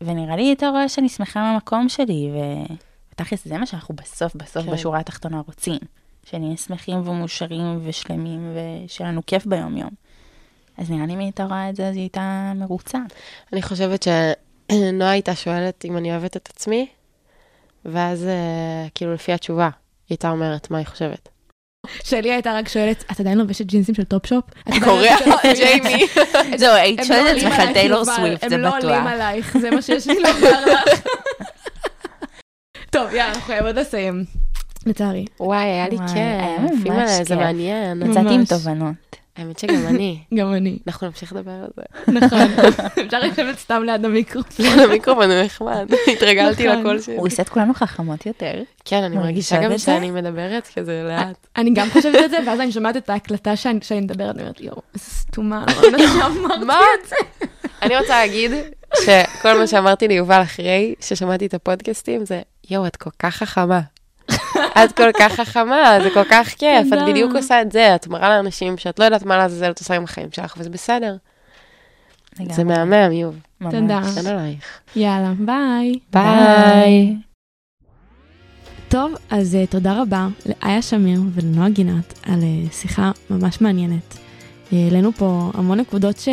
ונראה 0.00 0.36
לי, 0.36 0.52
אתה 0.52 0.68
רואה 0.68 0.88
שאני 0.88 1.08
שמחה 1.08 1.40
מהמקום 1.40 1.88
שלי, 1.88 2.30
ותכל'ס, 3.12 3.44
זה 3.44 3.58
מה 3.58 3.66
שאנחנו 3.66 3.94
בסוף, 3.96 4.34
בסוף, 4.34 4.64
כן. 4.66 4.72
בשורה 4.72 4.98
התחתונה 4.98 5.40
רוצים. 5.46 5.78
שנהיה 6.30 6.56
שמחים 6.56 7.08
ומאושרים 7.08 7.80
ושלמים, 7.84 8.54
ושיהיה 8.54 9.10
לנו 9.10 9.20
כיף 9.26 9.46
ביום-יום. 9.46 9.90
אז 10.78 10.90
נראה 10.90 11.06
לי 11.06 11.14
אם 11.14 11.18
היא 11.18 11.26
הייתה 11.26 11.44
רואה 11.44 11.70
את 11.70 11.76
זה, 11.76 11.88
אז 11.88 11.94
היא 11.94 12.02
הייתה 12.02 12.52
מרוצה. 12.56 12.98
אני 13.52 13.62
חושבת 13.62 14.02
שנועה 14.72 15.10
הייתה 15.10 15.34
שואלת 15.34 15.84
אם 15.84 15.96
אני 15.96 16.10
אוהבת 16.10 16.36
את 16.36 16.48
עצמי, 16.56 16.86
ואז 17.84 18.24
אה, 18.24 18.32
כאילו 18.94 19.14
לפי 19.14 19.32
התשובה, 19.32 19.64
היא 19.64 19.70
הייתה 20.10 20.30
אומרת 20.30 20.70
מה 20.70 20.78
היא 20.78 20.86
חושבת. 20.86 21.28
שלי 22.04 22.32
הייתה 22.32 22.52
רק 22.58 22.68
שואלת, 22.68 23.04
את 23.12 23.20
עדיין 23.20 23.38
לובשת 23.38 23.64
ג'ינסים 23.66 23.94
של 23.94 24.04
טופ-שופ? 24.04 24.44
לובשת- 24.68 25.24
ג'יימי. 25.56 26.06
זהו, 26.60 26.74
היית 26.74 27.00
שואלת 27.04 27.24
לא 27.24 27.30
את 27.30 27.36
עצמך 27.36 27.52
עלייך, 27.58 27.72
טיילור 27.72 28.04
סוויפט, 28.04 28.48
זה 28.48 28.54
הם 28.54 28.60
לא 28.60 28.68
עולים 28.68 28.88
בטוח. 28.88 29.06
עלייך, 29.12 29.58
זה 29.58 29.70
מה 29.70 29.82
שיש 29.82 30.06
לי 30.06 30.14
לומר 30.14 30.64
לך. 30.66 31.00
טוב, 32.90 33.08
יאללה, 33.14 33.28
אנחנו 33.28 33.42
חייבות 33.42 33.74
לסיים. 33.76 34.24
לצערי. 34.86 35.24
וואי, 35.40 35.64
היה 35.64 35.88
לי 35.88 35.96
כיף. 35.98 36.08
היה 36.16 36.58
ממש 36.58 36.70
אימא'לה, 36.84 37.06
זה 37.06 37.24
כיף. 37.24 37.38
מעניין. 37.38 37.98
ממש. 37.98 38.16
יצאתי 38.16 38.34
עם 38.34 38.44
תובנות. 38.44 38.94
האמת 39.38 39.58
שגם 39.58 39.86
אני. 39.86 40.18
גם 40.38 40.54
אני. 40.54 40.78
אנחנו 40.86 41.06
נמשיך 41.06 41.32
לדבר 41.32 41.50
על 41.50 41.68
זה. 41.76 42.12
נכון. 42.12 42.38
אפשר 43.06 43.18
לשבת 43.20 43.58
סתם 43.58 43.82
ליד 43.84 44.04
המיקרופון. 44.04 44.66
המיקרופון 44.84 45.30
הוא 45.30 45.42
נחמד, 45.44 45.86
התרגלתי 46.12 46.68
נכון. 46.68 46.80
לקול 46.80 47.00
שלי. 47.00 47.16
הוא 47.16 47.26
עושה 47.26 47.42
את 47.42 47.48
כולנו 47.48 47.74
חכמות 47.74 48.26
יותר. 48.26 48.62
כן, 48.84 49.02
אני 49.02 49.16
מרגישה 49.16 49.62
גם? 49.62 49.78
שאני 49.78 50.10
מדברת 50.10 50.68
כזה 50.74 51.02
לאט. 51.08 51.46
אני 51.56 51.70
גם 51.74 51.90
חושבת 51.90 52.24
את 52.24 52.30
זה, 52.30 52.36
ואז 52.46 52.60
אני 52.60 52.72
שומעת 52.72 52.96
את 52.96 53.10
ההקלטה 53.10 53.56
שאני 53.56 54.00
מדברת, 54.00 54.34
אני 54.34 54.42
אומרת, 54.42 54.60
יואו, 54.60 54.82
איזה 54.94 55.04
סתומה, 55.10 55.64
לא 55.92 56.66
מה? 56.66 56.78
את 57.02 57.08
זה. 57.08 57.16
אני 57.82 57.96
רוצה 57.98 58.08
להגיד 58.08 58.50
שכל 59.04 59.58
מה 59.58 59.66
שאמרתי 59.66 60.08
ליובל 60.08 60.42
אחרי 60.42 60.94
ששמעתי 61.00 61.46
את 61.46 61.54
הפודקאסטים 61.54 62.24
זה, 62.24 62.40
יואו, 62.70 62.86
את 62.86 62.96
כל 62.96 63.10
כך 63.18 63.36
חכמה. 63.36 63.80
את 64.84 64.92
כל 64.96 65.12
כך 65.18 65.32
חכמה, 65.32 65.98
זה 66.02 66.10
כל 66.14 66.24
כך 66.30 66.48
כיף, 66.48 66.86
את 66.86 66.92
תודה. 66.92 67.06
בדיוק 67.06 67.36
עושה 67.36 67.62
את 67.62 67.72
זה, 67.72 67.94
את 67.94 68.06
מראה 68.06 68.28
לאנשים 68.28 68.78
שאת 68.78 68.98
לא 68.98 69.04
יודעת 69.04 69.22
מה 69.22 69.36
לעזאזל 69.36 69.70
את 69.70 69.78
עושה 69.78 69.94
עם 69.94 70.04
החיים 70.04 70.28
שלך, 70.32 70.54
וזה 70.58 70.70
בסדר. 70.70 71.16
זה 72.50 72.64
מהמם, 72.64 73.12
יוב. 73.12 73.36
תודה. 73.62 74.00
אין 74.16 74.26
עלייך. 74.26 74.80
יאללה, 74.96 75.32
ביי. 75.38 75.98
ביי. 76.12 77.16
טוב, 78.88 79.12
אז 79.30 79.56
uh, 79.64 79.70
תודה 79.70 80.02
רבה 80.02 80.28
לאיה 80.46 80.82
שמיר 80.82 81.20
ולנועה 81.34 81.68
גינת 81.68 82.18
על 82.22 82.40
uh, 82.40 82.72
שיחה 82.72 83.10
ממש 83.30 83.60
מעניינת. 83.60 84.14
Uh, 84.14 84.74
העלינו 84.74 85.12
פה 85.12 85.50
המון 85.54 85.80
נקודות 85.80 86.18
ש... 86.18 86.28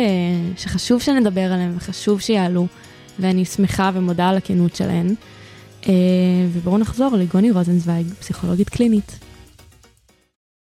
שחשוב 0.56 1.02
שנדבר 1.02 1.52
עליהן 1.52 1.72
וחשוב 1.76 2.20
שיעלו, 2.20 2.66
ואני 3.18 3.44
שמחה 3.44 3.90
ומודה 3.94 4.28
על 4.28 4.36
הכנות 4.36 4.76
שלהן. 4.76 5.14
Uh, 5.86 5.88
ובואו 6.52 6.78
נחזור 6.78 7.16
לגוני 7.16 7.50
רוזנצוויג, 7.50 8.06
פסיכולוגית 8.06 8.68
קלינית. 8.68 9.18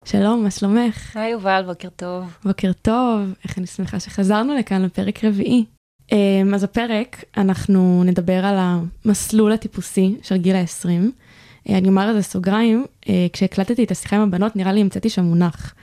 שלום, 0.05 0.43
מה 0.45 0.51
שלומך? 0.51 1.17
היי 1.17 1.33
יובל, 1.33 1.63
בוקר 1.67 1.89
טוב. 1.97 2.25
בוקר 2.45 2.73
טוב, 2.83 3.21
איך 3.45 3.59
אני 3.59 3.67
שמחה 3.67 4.01
שחזרנו 4.01 4.55
לכאן 4.55 4.83
לפרק 4.83 5.25
רביעי. 5.25 5.65
Um, 6.07 6.55
אז 6.55 6.65
הפרק, 6.65 7.25
אנחנו 7.37 8.03
נדבר 8.05 8.45
על 8.45 8.57
המסלול 8.59 9.53
הטיפוסי 9.53 10.17
של 10.23 10.37
גיל 10.37 10.57
ה-20. 10.57 10.87
Uh, 10.87 11.73
אני 11.73 11.89
אומר 11.89 12.11
לזה 12.11 12.23
סוגריים, 12.23 12.85
כשהקלטתי 13.33 13.85
את 13.85 13.91
השיחה 13.91 14.17
עם 14.17 14.23
הבנות, 14.23 14.57
נראה 14.57 14.73
לי 14.73 14.81
המצאתי 14.81 15.09
שם 15.09 15.25
מונח. 15.25 15.75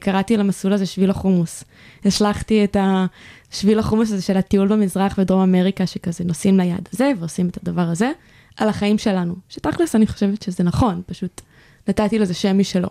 קראתי 0.00 0.36
למסלול 0.36 0.72
הזה 0.72 0.86
שביל 0.86 1.10
החומוס. 1.10 1.64
השלכתי 2.04 2.64
את 2.64 2.76
השביל 3.50 3.78
החומוס 3.78 4.12
הזה 4.12 4.22
של 4.22 4.36
הטיול 4.36 4.68
במזרח 4.68 5.14
ודרום 5.18 5.40
אמריקה, 5.40 5.86
שכזה 5.86 6.24
נוסעים 6.24 6.56
ליעד 6.56 6.88
הזה 6.92 7.12
ועושים 7.18 7.48
את 7.48 7.58
הדבר 7.62 7.82
הזה, 7.82 8.10
על 8.60 8.68
החיים 8.68 8.98
שלנו. 8.98 9.34
שתכלס 9.48 9.94
אני 9.94 10.06
חושבת 10.06 10.42
שזה 10.42 10.64
נכון, 10.64 11.02
פשוט 11.06 11.40
נתתי 11.88 12.18
לזה 12.18 12.34
שם 12.34 12.58
משלו. 12.58 12.88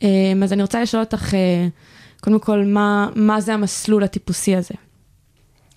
Um, 0.00 0.04
אז 0.44 0.52
אני 0.52 0.62
רוצה 0.62 0.82
לשאול 0.82 1.02
אותך, 1.02 1.30
uh, 1.30 1.36
קודם 2.20 2.40
כל, 2.40 2.64
מה, 2.64 3.08
מה 3.14 3.40
זה 3.40 3.54
המסלול 3.54 4.04
הטיפוסי 4.04 4.56
הזה? 4.56 4.74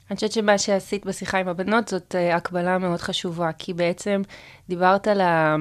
אני 0.09 0.15
חושבת 0.15 0.31
שמה 0.31 0.57
שעשית 0.57 1.05
בשיחה 1.05 1.37
עם 1.37 1.47
הבנות 1.47 1.87
זאת 1.87 2.15
אה, 2.15 2.35
הקבלה 2.35 2.77
מאוד 2.77 2.99
חשובה, 2.99 3.51
כי 3.57 3.73
בעצם 3.73 4.21
דיברת 4.69 5.07
על 5.07 5.21
ה... 5.21 5.55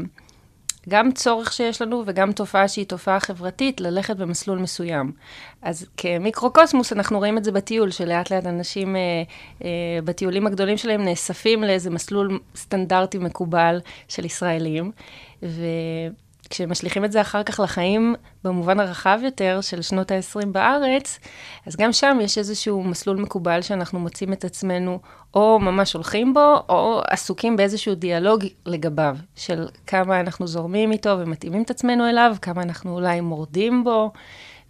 גם 0.89 1.13
צורך 1.13 1.53
שיש 1.53 1.83
לנו 1.83 2.03
וגם 2.07 2.33
תופעה 2.33 2.69
שהיא 2.69 2.87
תופעה 2.87 3.21
חברתית, 3.21 3.81
ללכת 3.81 4.17
במסלול 4.17 4.59
מסוים. 4.59 5.13
אז 5.63 5.87
כמיקרוקוסמוס 5.97 6.93
אנחנו 6.93 7.19
רואים 7.19 7.39
את 7.39 7.45
זה 7.45 7.53
בטיול, 7.53 7.91
שלאט 7.91 8.31
לאט 8.31 8.47
אנשים 8.47 8.97
אה, 8.97 9.01
אה, 9.65 9.69
בטיולים 10.05 10.47
הגדולים 10.47 10.77
שלהם 10.77 11.05
נאספים 11.05 11.63
לאיזה 11.63 11.91
מסלול 11.91 12.39
סטנדרטי 12.57 13.19
מקובל 13.19 13.81
של 14.09 14.25
ישראלים, 14.25 14.93
וכשמשליכים 16.49 17.05
את 17.05 17.13
זה 17.13 17.21
אחר 17.21 17.43
כך 17.43 17.61
לחיים 17.61 18.15
במובן 18.45 18.81
הרחב 18.81 19.21
יותר 19.23 19.61
של 19.61 19.83
שנות 19.83 20.11
ה-20 20.11 20.47
בארץ, 20.47 21.19
אז 21.67 21.77
גם 21.77 21.93
שם 21.93 22.19
יש 22.21 22.39
איזשהו 22.39 22.85
מסלול 22.85 23.17
מקובל 23.17 23.63
שאנחנו 23.63 24.01
מוצאים 24.01 24.33
את 24.33 24.45
עצמנו 24.45 24.99
או 25.35 25.59
ממש 25.59 25.93
הולכים 25.93 26.35
בו, 26.35 26.57
או 26.69 27.01
עסוקים 27.07 27.57
באיזשהו 27.57 27.95
דיאלוג 27.95 28.45
לגביו, 28.67 29.17
של 29.37 29.67
כמה 29.87 30.21
אנחנו 30.21 30.47
זורמים 30.47 30.93
איתו 30.93 31.17
ומתאימים 31.19 31.63
את 31.63 31.71
עצמנו 31.71 32.09
אליו, 32.09 32.37
כמה 32.43 32.63
אנחנו 32.63 32.95
אולי 32.95 33.21
מורדים 33.21 33.85
בו, 33.85 34.13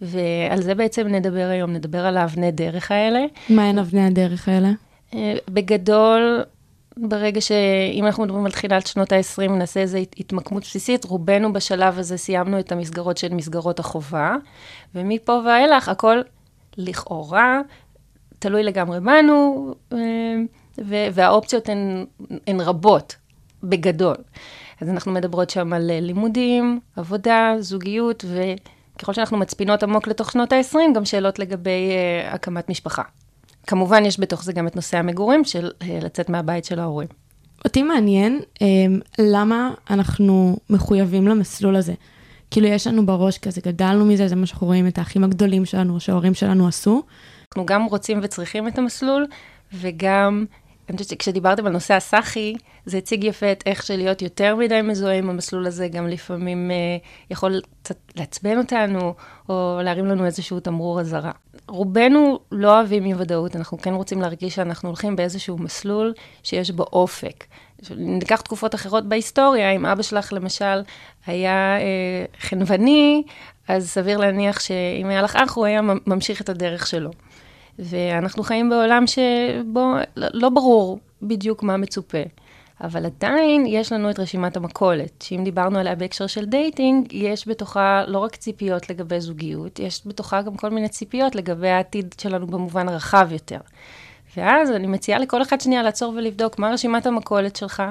ועל 0.01 0.63
זה 0.63 0.75
בעצם 0.75 1.07
נדבר 1.07 1.47
היום, 1.51 1.73
נדבר 1.73 2.07
על 2.07 2.17
האבני 2.17 2.53
דרך 2.53 2.91
האלה. 2.91 3.21
מה 3.49 3.69
הן 3.69 3.79
אבני 3.79 4.07
הדרך 4.07 4.49
האלה? 4.49 4.69
אה, 5.15 5.35
בגדול, 5.49 6.43
ברגע 7.00 7.40
שאם 7.40 8.07
אנחנו 8.07 8.25
מדברים 8.25 8.47
על 8.47 8.52
תחילת 8.52 8.87
שנות 8.87 9.12
ה-20, 9.12 9.50
נעשה 9.50 9.81
איזו 9.81 9.99
התמקמות 9.99 10.62
בסיסית, 10.62 11.05
רובנו 11.05 11.52
בשלב 11.52 11.99
הזה 11.99 12.17
סיימנו 12.17 12.59
את 12.59 12.73
המסגרות 12.73 13.17
של 13.19 13.35
מסגרות 13.35 13.78
החובה, 13.78 14.35
ומפה 14.95 15.40
ואילך 15.47 15.88
הכל 15.88 16.21
לכאורה 16.76 17.61
תלוי 18.38 18.62
לגמרי 18.62 19.00
בנו, 19.00 19.75
אה, 19.93 19.99
והאופציות 21.12 21.69
הן, 21.69 22.07
הן 22.47 22.61
רבות, 22.61 23.17
בגדול. 23.62 24.17
אז 24.81 24.88
אנחנו 24.88 25.12
מדברות 25.12 25.50
שם 25.50 25.73
על 25.73 25.90
אה, 25.90 26.00
לימודים, 26.00 26.81
עבודה, 26.97 27.55
זוגיות, 27.59 28.25
וככל 28.25 29.12
שאנחנו 29.12 29.37
מצפינות 29.37 29.83
עמוק 29.83 30.07
לתוך 30.07 30.33
שנות 30.33 30.52
ה-20, 30.52 30.78
גם 30.95 31.05
שאלות 31.05 31.38
לגבי 31.38 31.90
uh, 31.90 32.35
הקמת 32.35 32.69
משפחה. 32.69 33.02
כמובן, 33.69 34.05
יש 34.05 34.21
בתוך 34.21 34.45
זה 34.45 34.53
גם 34.53 34.67
את 34.67 34.77
נושא 34.77 34.99
המגורים, 34.99 35.45
של 35.45 35.71
uh, 35.81 35.85
לצאת 36.05 36.29
מהבית 36.29 36.65
של 36.65 36.81
ההורים. 36.81 37.09
אותי 37.65 37.83
מעניין 37.83 38.41
um, 38.55 38.61
למה 39.19 39.71
אנחנו 39.91 40.57
מחויבים 40.71 41.29
למסלול 41.29 41.77
הזה. 41.77 41.93
כאילו 42.51 42.67
יש 42.67 42.87
לנו 42.87 43.07
בראש 43.07 43.39
כזה, 43.39 43.61
גדלנו 43.61 44.05
מזה, 44.05 44.29
זה 44.29 44.37
מה 44.37 44.47
שאנחנו 44.47 44.67
רואים 44.67 44.87
את 44.87 44.99
האחים 44.99 45.25
הגדולים 45.25 45.65
שלנו, 45.65 46.01
שההורים 46.01 46.35
שלנו 46.35 46.69
עשו. 46.69 47.03
אנחנו 47.53 47.67
גם 47.67 47.85
רוצים 47.85 48.21
וצריכים 48.23 48.69
את 48.69 48.79
המסלול, 48.79 49.27
וגם, 49.73 50.45
אני 50.89 50.97
חושבת 50.97 51.11
שכשדיברתם 51.11 51.67
על 51.67 51.73
נושא 51.73 51.95
הסאחי, 51.95 52.55
זה 52.87 52.99
הציג 52.99 53.25
יפה 53.25 53.53
את 53.53 53.63
איך 53.67 53.83
שלהיות 53.83 54.23
יותר 54.23 54.57
מדי 54.57 54.83
מזוהה 54.83 55.19
עם 55.19 55.31
המסלול 55.31 55.67
הזה, 55.67 55.89
גם 55.89 56.09
לפעמים 56.09 56.71
אה, 56.71 56.77
יכול 57.31 57.61
קצת 57.83 57.97
לעצבן 58.17 58.59
אותנו, 58.59 59.15
או 59.49 59.81
להרים 59.85 60.07
לנו 60.07 60.27
איזשהו 60.27 60.61
תמרור 60.61 61.01
אזהרה. 61.01 61.33
רובנו 61.69 62.39
לא 62.53 62.77
אוהבים 62.77 63.05
אי 63.05 63.15
ודאות, 63.15 63.57
אנחנו 63.57 63.79
כן 63.79 63.95
רוצים 63.95 64.21
להרגיש 64.21 64.55
שאנחנו 64.55 64.89
הולכים 64.89 65.17
באיזשהו 65.17 65.59
מסלול 65.59 66.15
שיש 66.43 66.71
בו 66.71 66.83
אופק. 66.83 67.45
ניקח 67.97 68.41
תקופות 68.41 68.75
אחרות 68.75 69.09
בהיסטוריה, 69.09 69.71
אם 69.71 69.87
אבא 69.87 70.03
שלך 70.03 70.33
למשל 70.33 70.83
היה 71.27 71.79
אה, 71.81 72.25
חנווני, 72.41 73.23
אז 73.69 73.89
סביר 73.91 74.19
להניח 74.19 74.61
שאם 74.61 75.07
היה 75.07 75.23
לך 75.23 75.37
אח, 75.37 75.57
הוא 75.57 75.67
היה 75.67 75.81
ממשיך 76.07 76.41
את 76.41 76.49
הדרך 76.49 76.87
שלו. 76.87 77.11
ואנחנו 77.79 78.43
חיים 78.43 78.71
בעולם 78.71 79.05
שבו 79.07 79.95
לא 80.17 80.49
ברור 80.49 80.99
בדיוק 81.23 81.63
מה 81.63 81.77
מצופה. 81.77 82.23
אבל 82.81 83.07
עדיין 83.07 83.67
יש 83.67 83.93
לנו 83.93 84.11
את 84.11 84.19
רשימת 84.19 84.57
המכולת, 84.57 85.23
שאם 85.23 85.45
דיברנו 85.45 85.79
עליה 85.79 85.95
בהקשר 85.95 86.27
של 86.27 86.45
dating, 86.45 87.12
יש 87.13 87.49
בתוכה 87.49 88.05
לא 88.07 88.19
רק 88.19 88.37
ציפיות 88.37 88.91
לגבי 88.91 89.21
זוגיות, 89.21 89.79
יש 89.79 90.07
בתוכה 90.07 90.43
גם 90.43 90.57
כל 90.57 90.71
מיני 90.71 90.89
ציפיות 90.89 91.35
לגבי 91.35 91.69
העתיד 91.69 92.15
שלנו 92.21 92.47
במובן 92.47 92.89
הרחב 92.89 93.29
יותר. 93.33 93.61
ואז 94.37 94.71
אני 94.71 94.87
מציעה 94.87 95.19
לכל 95.19 95.43
אחד 95.43 95.61
שנייה 95.61 95.83
לעצור 95.83 96.15
ולבדוק 96.17 96.59
מה 96.59 96.71
רשימת 96.71 97.07
המכולת 97.07 97.57
שלך, 97.57 97.83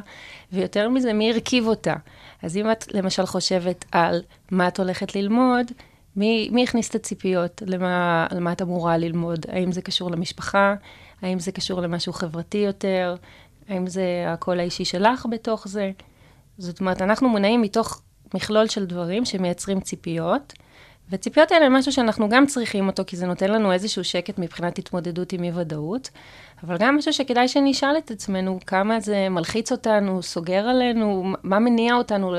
ויותר 0.53 0.89
מזה, 0.89 1.13
מי 1.13 1.31
הרכיב 1.31 1.67
אותה. 1.67 1.95
אז 2.43 2.57
אם 2.57 2.71
את 2.71 2.93
למשל 2.93 3.25
חושבת 3.25 3.85
על 3.91 4.21
מה 4.51 4.67
את 4.67 4.79
הולכת 4.79 5.15
ללמוד, 5.15 5.71
מי, 6.15 6.49
מי 6.51 6.63
הכניס 6.63 6.89
את 6.89 6.95
הציפיות 6.95 7.61
למה, 7.65 8.27
למה 8.31 8.51
את 8.51 8.61
אמורה 8.61 8.97
ללמוד? 8.97 9.45
האם 9.49 9.71
זה 9.71 9.81
קשור 9.81 10.11
למשפחה? 10.11 10.75
האם 11.21 11.39
זה 11.39 11.51
קשור 11.51 11.81
למשהו 11.81 12.13
חברתי 12.13 12.57
יותר? 12.57 13.15
האם 13.69 13.87
זה 13.87 14.25
הקול 14.27 14.59
האישי 14.59 14.85
שלך 14.85 15.25
בתוך 15.29 15.67
זה? 15.67 15.91
זאת 16.57 16.79
אומרת, 16.79 17.01
אנחנו 17.01 17.29
מונעים 17.29 17.61
מתוך 17.61 18.01
מכלול 18.33 18.67
של 18.67 18.85
דברים 18.85 19.25
שמייצרים 19.25 19.79
ציפיות, 19.79 20.53
וציפיות 21.11 21.51
האלה 21.51 21.65
הן 21.65 21.73
משהו 21.73 21.91
שאנחנו 21.91 22.29
גם 22.29 22.45
צריכים 22.45 22.87
אותו, 22.87 23.03
כי 23.07 23.17
זה 23.17 23.25
נותן 23.25 23.51
לנו 23.51 23.71
איזשהו 23.71 24.03
שקט 24.03 24.39
מבחינת 24.39 24.79
התמודדות 24.79 25.33
עם 25.33 25.43
אי-ודאות, 25.43 26.09
אבל 26.63 26.77
גם 26.77 26.97
משהו 26.97 27.13
שכדאי 27.13 27.47
שנשאל 27.47 27.97
את 27.97 28.11
עצמנו, 28.11 28.59
כמה 28.67 28.99
זה 28.99 29.29
מלחיץ 29.29 29.71
אותנו, 29.71 30.23
סוגר 30.23 30.67
עלינו, 30.67 31.33
מה 31.43 31.59
מניע 31.59 31.95
אותנו 31.95 32.35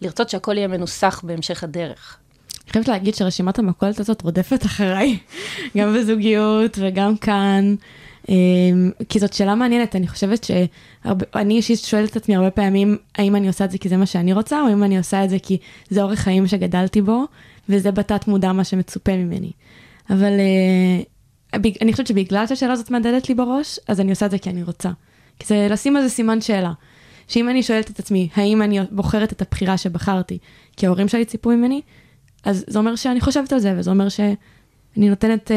לרצות 0.00 0.30
שהכל 0.30 0.56
יהיה 0.56 0.68
מנוסח 0.68 1.20
בהמשך 1.24 1.64
הדרך. 1.64 2.18
אני 2.64 2.72
חייבת 2.72 2.88
להגיד 2.88 3.14
שרשימת 3.14 3.58
המכולת 3.58 4.00
הזאת 4.00 4.22
רודפת 4.22 4.66
אחריי, 4.66 5.18
גם 5.76 5.94
בזוגיות 5.94 6.78
וגם 6.80 7.16
כאן, 7.16 7.74
כי 9.08 9.18
זאת 9.18 9.32
שאלה 9.32 9.54
מעניינת, 9.54 9.96
אני 9.96 10.08
חושבת 10.08 10.44
שאני 10.44 11.54
אישית 11.54 11.78
שואלת 11.78 12.10
את 12.10 12.16
עצמי 12.16 12.36
הרבה 12.36 12.50
פעמים, 12.50 12.96
האם 13.14 13.36
אני 13.36 13.46
עושה 13.46 13.64
את 13.64 13.70
זה 13.70 13.78
כי 13.78 13.88
זה 13.88 13.96
מה 13.96 14.06
שאני 14.06 14.32
רוצה, 14.32 14.60
או 14.60 14.72
אם 14.72 14.84
אני 14.84 14.98
עושה 14.98 15.24
את 15.24 15.30
זה 15.30 15.38
כי 15.38 15.58
זה 15.90 16.02
אורח 16.02 16.18
חיים 16.18 16.46
שגדלתי 16.46 17.02
בו, 17.02 17.24
וזה 17.68 17.90
בתת 17.90 18.28
מודע 18.28 18.52
מה 18.52 18.64
שמצופה 18.64 19.16
ממני. 19.16 19.50
אבל 20.10 20.32
uh, 21.52 21.58
אני 21.82 21.92
חושבת 21.92 22.06
שבגלל 22.06 22.46
שהשאלה 22.46 22.72
הזאת 22.72 22.90
מהדהדת 22.90 23.28
לי 23.28 23.34
בראש, 23.34 23.78
אז 23.88 24.00
אני 24.00 24.10
עושה 24.10 24.26
את 24.26 24.30
זה 24.30 24.38
כי 24.38 24.50
אני 24.50 24.62
רוצה. 24.62 24.90
כי 25.38 25.46
זה 25.46 25.68
לשים 25.70 25.96
על 25.96 26.02
זה 26.02 26.08
סימן 26.08 26.40
שאלה. 26.40 26.72
שאם 27.28 27.48
אני 27.48 27.62
שואלת 27.62 27.90
את 27.90 27.98
עצמי, 27.98 28.28
האם 28.34 28.62
אני 28.62 28.78
בוחרת 28.90 29.32
את 29.32 29.42
הבחירה 29.42 29.76
שבחרתי 29.76 30.38
כי 30.76 30.86
ההורים 30.86 31.08
שלי 31.08 31.24
ציפו 31.24 31.50
ממני, 31.50 31.80
אז 32.44 32.64
זה 32.66 32.78
אומר 32.78 32.96
שאני 32.96 33.20
חושבת 33.20 33.52
על 33.52 33.58
זה, 33.58 33.74
וזה 33.76 33.90
אומר 33.90 34.08
שאני 34.08 34.36
נותנת 34.96 35.50
uh, 35.50 35.54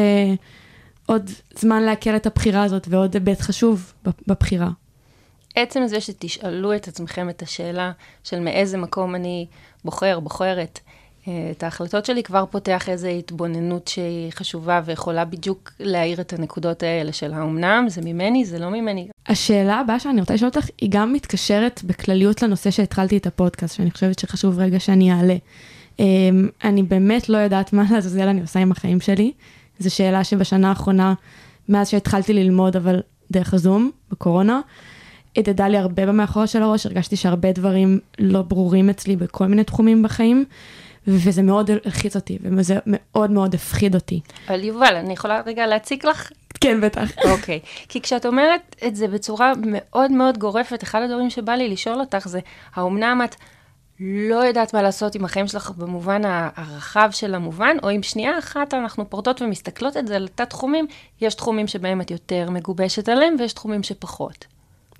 עוד 1.06 1.30
זמן 1.58 1.82
לעכל 1.82 2.16
את 2.16 2.26
הבחירה 2.26 2.62
הזאת 2.62 2.86
ועוד 2.90 3.14
היבט 3.14 3.40
חשוב 3.40 3.92
בבחירה. 4.26 4.70
עצם 5.54 5.82
זה 5.86 6.00
שתשאלו 6.00 6.76
את 6.76 6.88
עצמכם 6.88 7.30
את 7.30 7.42
השאלה 7.42 7.92
של 8.24 8.40
מאיזה 8.40 8.78
מקום 8.78 9.14
אני 9.14 9.46
בוחר, 9.84 10.20
בוחרת, 10.20 10.80
את 11.50 11.62
ההחלטות 11.62 12.04
שלי 12.04 12.22
כבר 12.22 12.44
פותח 12.50 12.88
איזו 12.88 13.08
התבוננות 13.08 13.88
שהיא 13.88 14.30
חשובה 14.32 14.80
ויכולה 14.84 15.24
בדיוק 15.24 15.72
להאיר 15.80 16.20
את 16.20 16.32
הנקודות 16.32 16.82
האלה 16.82 17.12
של 17.12 17.32
האומנם, 17.32 17.84
זה 17.88 18.00
ממני, 18.04 18.44
זה 18.44 18.58
לא 18.58 18.70
ממני. 18.70 19.08
השאלה 19.26 19.74
הבאה 19.80 20.00
שאני 20.00 20.20
רוצה 20.20 20.34
לשאול 20.34 20.50
אותך, 20.54 20.68
היא 20.80 20.90
גם 20.92 21.12
מתקשרת 21.12 21.80
בכלליות 21.84 22.42
לנושא 22.42 22.70
שהתחלתי 22.70 23.16
את 23.16 23.26
הפודקאסט, 23.26 23.76
שאני 23.76 23.90
חושבת 23.90 24.18
שחשוב 24.18 24.58
רגע 24.58 24.80
שאני 24.80 25.12
אעלה. 25.12 25.36
אמ, 25.98 26.48
אני 26.64 26.82
באמת 26.82 27.28
לא 27.28 27.38
יודעת 27.38 27.72
מה 27.72 27.84
לעזאזל 27.90 28.28
אני 28.28 28.40
עושה 28.40 28.60
עם 28.60 28.72
החיים 28.72 29.00
שלי. 29.00 29.32
זו 29.78 29.94
שאלה 29.94 30.24
שבשנה 30.24 30.68
האחרונה, 30.68 31.14
מאז 31.68 31.88
שהתחלתי 31.88 32.32
ללמוד, 32.32 32.76
אבל 32.76 33.00
דרך 33.30 33.54
הזום, 33.54 33.90
בקורונה, 34.10 34.60
הדהדה 35.36 35.68
לי 35.68 35.78
הרבה 35.78 36.06
במאחורה 36.06 36.46
של 36.46 36.62
הראש, 36.62 36.86
הרגשתי 36.86 37.16
שהרבה 37.16 37.52
דברים 37.52 38.00
לא 38.18 38.42
ברורים 38.42 38.90
אצלי 38.90 39.16
בכל 39.16 39.46
מיני 39.46 39.64
תחומים 39.64 40.02
בחיים. 40.02 40.44
וזה 41.08 41.42
מאוד 41.42 41.70
הלחיץ 41.70 42.16
אותי, 42.16 42.38
וזה 42.42 42.78
מאוד 42.86 43.30
מאוד 43.30 43.54
הפחיד 43.54 43.94
אותי. 43.94 44.20
אבל 44.48 44.64
יובל, 44.64 44.94
אני 44.96 45.12
יכולה 45.12 45.40
רגע 45.46 45.66
להציג 45.66 46.06
לך? 46.06 46.30
כן, 46.60 46.80
בטח. 46.80 47.10
אוקיי. 47.24 47.60
okay. 47.62 47.86
כי 47.88 48.00
כשאת 48.00 48.26
אומרת 48.26 48.76
את 48.86 48.96
זה 48.96 49.08
בצורה 49.08 49.52
מאוד 49.66 50.10
מאוד 50.10 50.38
גורפת, 50.38 50.82
אחד 50.82 51.02
הדברים 51.02 51.30
שבא 51.30 51.52
לי 51.52 51.68
לשאול 51.68 52.00
אותך 52.00 52.28
זה, 52.28 52.40
האומנם 52.74 53.20
את 53.24 53.34
לא 54.00 54.36
יודעת 54.36 54.74
מה 54.74 54.82
לעשות 54.82 55.14
עם 55.14 55.24
החיים 55.24 55.46
שלך 55.46 55.70
במובן 55.70 56.22
הרחב 56.24 57.08
של 57.12 57.34
המובן, 57.34 57.76
או 57.82 57.90
אם 57.90 58.02
שנייה 58.02 58.38
אחת 58.38 58.74
אנחנו 58.74 59.10
פורטות 59.10 59.42
ומסתכלות 59.42 59.96
את 59.96 60.06
זה 60.06 60.16
על 60.16 60.28
תת 60.34 60.50
תחומים, 60.50 60.86
יש 61.20 61.34
תחומים 61.34 61.66
שבהם 61.66 62.00
את 62.00 62.10
יותר 62.10 62.50
מגובשת 62.50 63.08
עליהם, 63.08 63.36
ויש 63.38 63.52
תחומים 63.52 63.82
שפחות. 63.82 64.44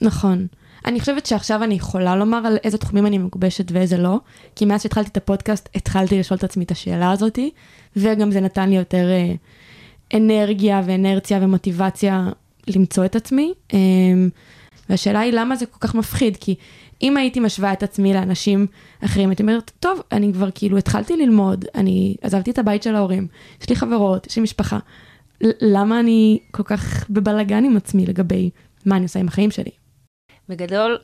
נכון. 0.00 0.46
אני 0.86 1.00
חושבת 1.00 1.26
שעכשיו 1.26 1.62
אני 1.62 1.74
יכולה 1.74 2.16
לומר 2.16 2.46
על 2.46 2.56
איזה 2.64 2.78
תחומים 2.78 3.06
אני 3.06 3.18
מגובשת 3.18 3.72
ואיזה 3.72 3.96
לא, 3.96 4.18
כי 4.56 4.64
מאז 4.64 4.82
שהתחלתי 4.82 5.10
את 5.10 5.16
הפודקאסט, 5.16 5.68
התחלתי 5.74 6.18
לשאול 6.18 6.38
את 6.38 6.44
עצמי 6.44 6.64
את 6.64 6.70
השאלה 6.70 7.10
הזאתי, 7.10 7.50
וגם 7.96 8.30
זה 8.30 8.40
נתן 8.40 8.68
לי 8.68 8.76
יותר 8.76 9.08
אה, 9.10 9.34
אנרגיה 10.14 10.82
ואנרציה 10.86 11.38
ומוטיבציה 11.42 12.28
למצוא 12.68 13.04
את 13.04 13.16
עצמי. 13.16 13.52
אה, 13.74 13.78
והשאלה 14.90 15.20
היא 15.20 15.32
למה 15.32 15.56
זה 15.56 15.66
כל 15.66 15.78
כך 15.80 15.94
מפחיד, 15.94 16.36
כי 16.40 16.54
אם 17.02 17.16
הייתי 17.16 17.40
משווה 17.40 17.72
את 17.72 17.82
עצמי 17.82 18.14
לאנשים 18.14 18.66
אחרים, 19.04 19.28
הייתי 19.28 19.42
אומרת, 19.42 19.70
טוב, 19.80 20.00
אני 20.12 20.32
כבר 20.32 20.48
כאילו 20.54 20.78
התחלתי 20.78 21.16
ללמוד, 21.16 21.64
אני 21.74 22.16
עזבתי 22.22 22.50
את 22.50 22.58
הבית 22.58 22.82
של 22.82 22.94
ההורים, 22.94 23.26
יש 23.60 23.68
לי 23.68 23.76
חברות, 23.76 24.26
יש 24.26 24.36
לי 24.36 24.42
משפחה, 24.42 24.78
למה 25.60 26.00
אני 26.00 26.38
כל 26.50 26.62
כך 26.62 27.10
בבלאגן 27.10 27.64
עם 27.64 27.76
עצמי 27.76 28.06
לגבי 28.06 28.50
מה 28.86 28.96
אני 28.96 29.02
עושה 29.02 29.20
עם 29.20 29.28
החיים 29.28 29.50
שלי? 29.50 29.70
בגדול, 30.48 30.98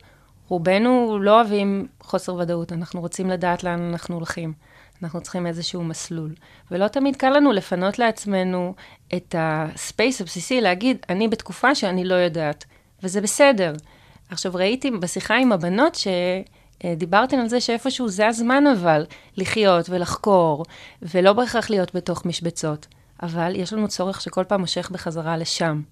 רובנו 0.48 1.18
לא 1.20 1.40
אוהבים 1.40 1.86
חוסר 2.00 2.34
ודאות, 2.34 2.72
אנחנו 2.72 3.00
רוצים 3.00 3.30
לדעת 3.30 3.64
לאן 3.64 3.80
אנחנו 3.80 4.14
הולכים. 4.14 4.52
אנחנו 5.02 5.20
צריכים 5.20 5.46
איזשהו 5.46 5.84
מסלול. 5.84 6.34
ולא 6.70 6.88
תמיד 6.88 7.16
קל 7.16 7.30
לנו 7.30 7.52
לפנות 7.52 7.98
לעצמנו 7.98 8.74
את 9.14 9.34
הספייס 9.38 10.20
הבסיסי, 10.20 10.60
להגיד, 10.60 10.96
אני 11.08 11.28
בתקופה 11.28 11.74
שאני 11.74 12.04
לא 12.04 12.14
יודעת, 12.14 12.64
וזה 13.02 13.20
בסדר. 13.20 13.72
עכשיו, 14.32 14.52
ראיתי 14.54 14.90
בשיחה 14.90 15.36
עם 15.36 15.52
הבנות 15.52 15.98
שדיברתם 16.84 17.38
על 17.38 17.48
זה 17.48 17.60
שאיפשהו 17.60 18.08
זה 18.08 18.26
הזמן 18.26 18.64
אבל 18.66 19.06
לחיות 19.36 19.90
ולחקור, 19.90 20.64
ולא 21.02 21.32
בהכרח 21.32 21.70
להיות 21.70 21.94
בתוך 21.94 22.26
משבצות. 22.26 22.86
אבל 23.22 23.52
יש 23.56 23.72
לנו 23.72 23.88
צורך 23.88 24.20
שכל 24.20 24.44
פעם 24.44 24.60
מושך 24.60 24.90
בחזרה 24.90 25.36
לשם. 25.36 25.82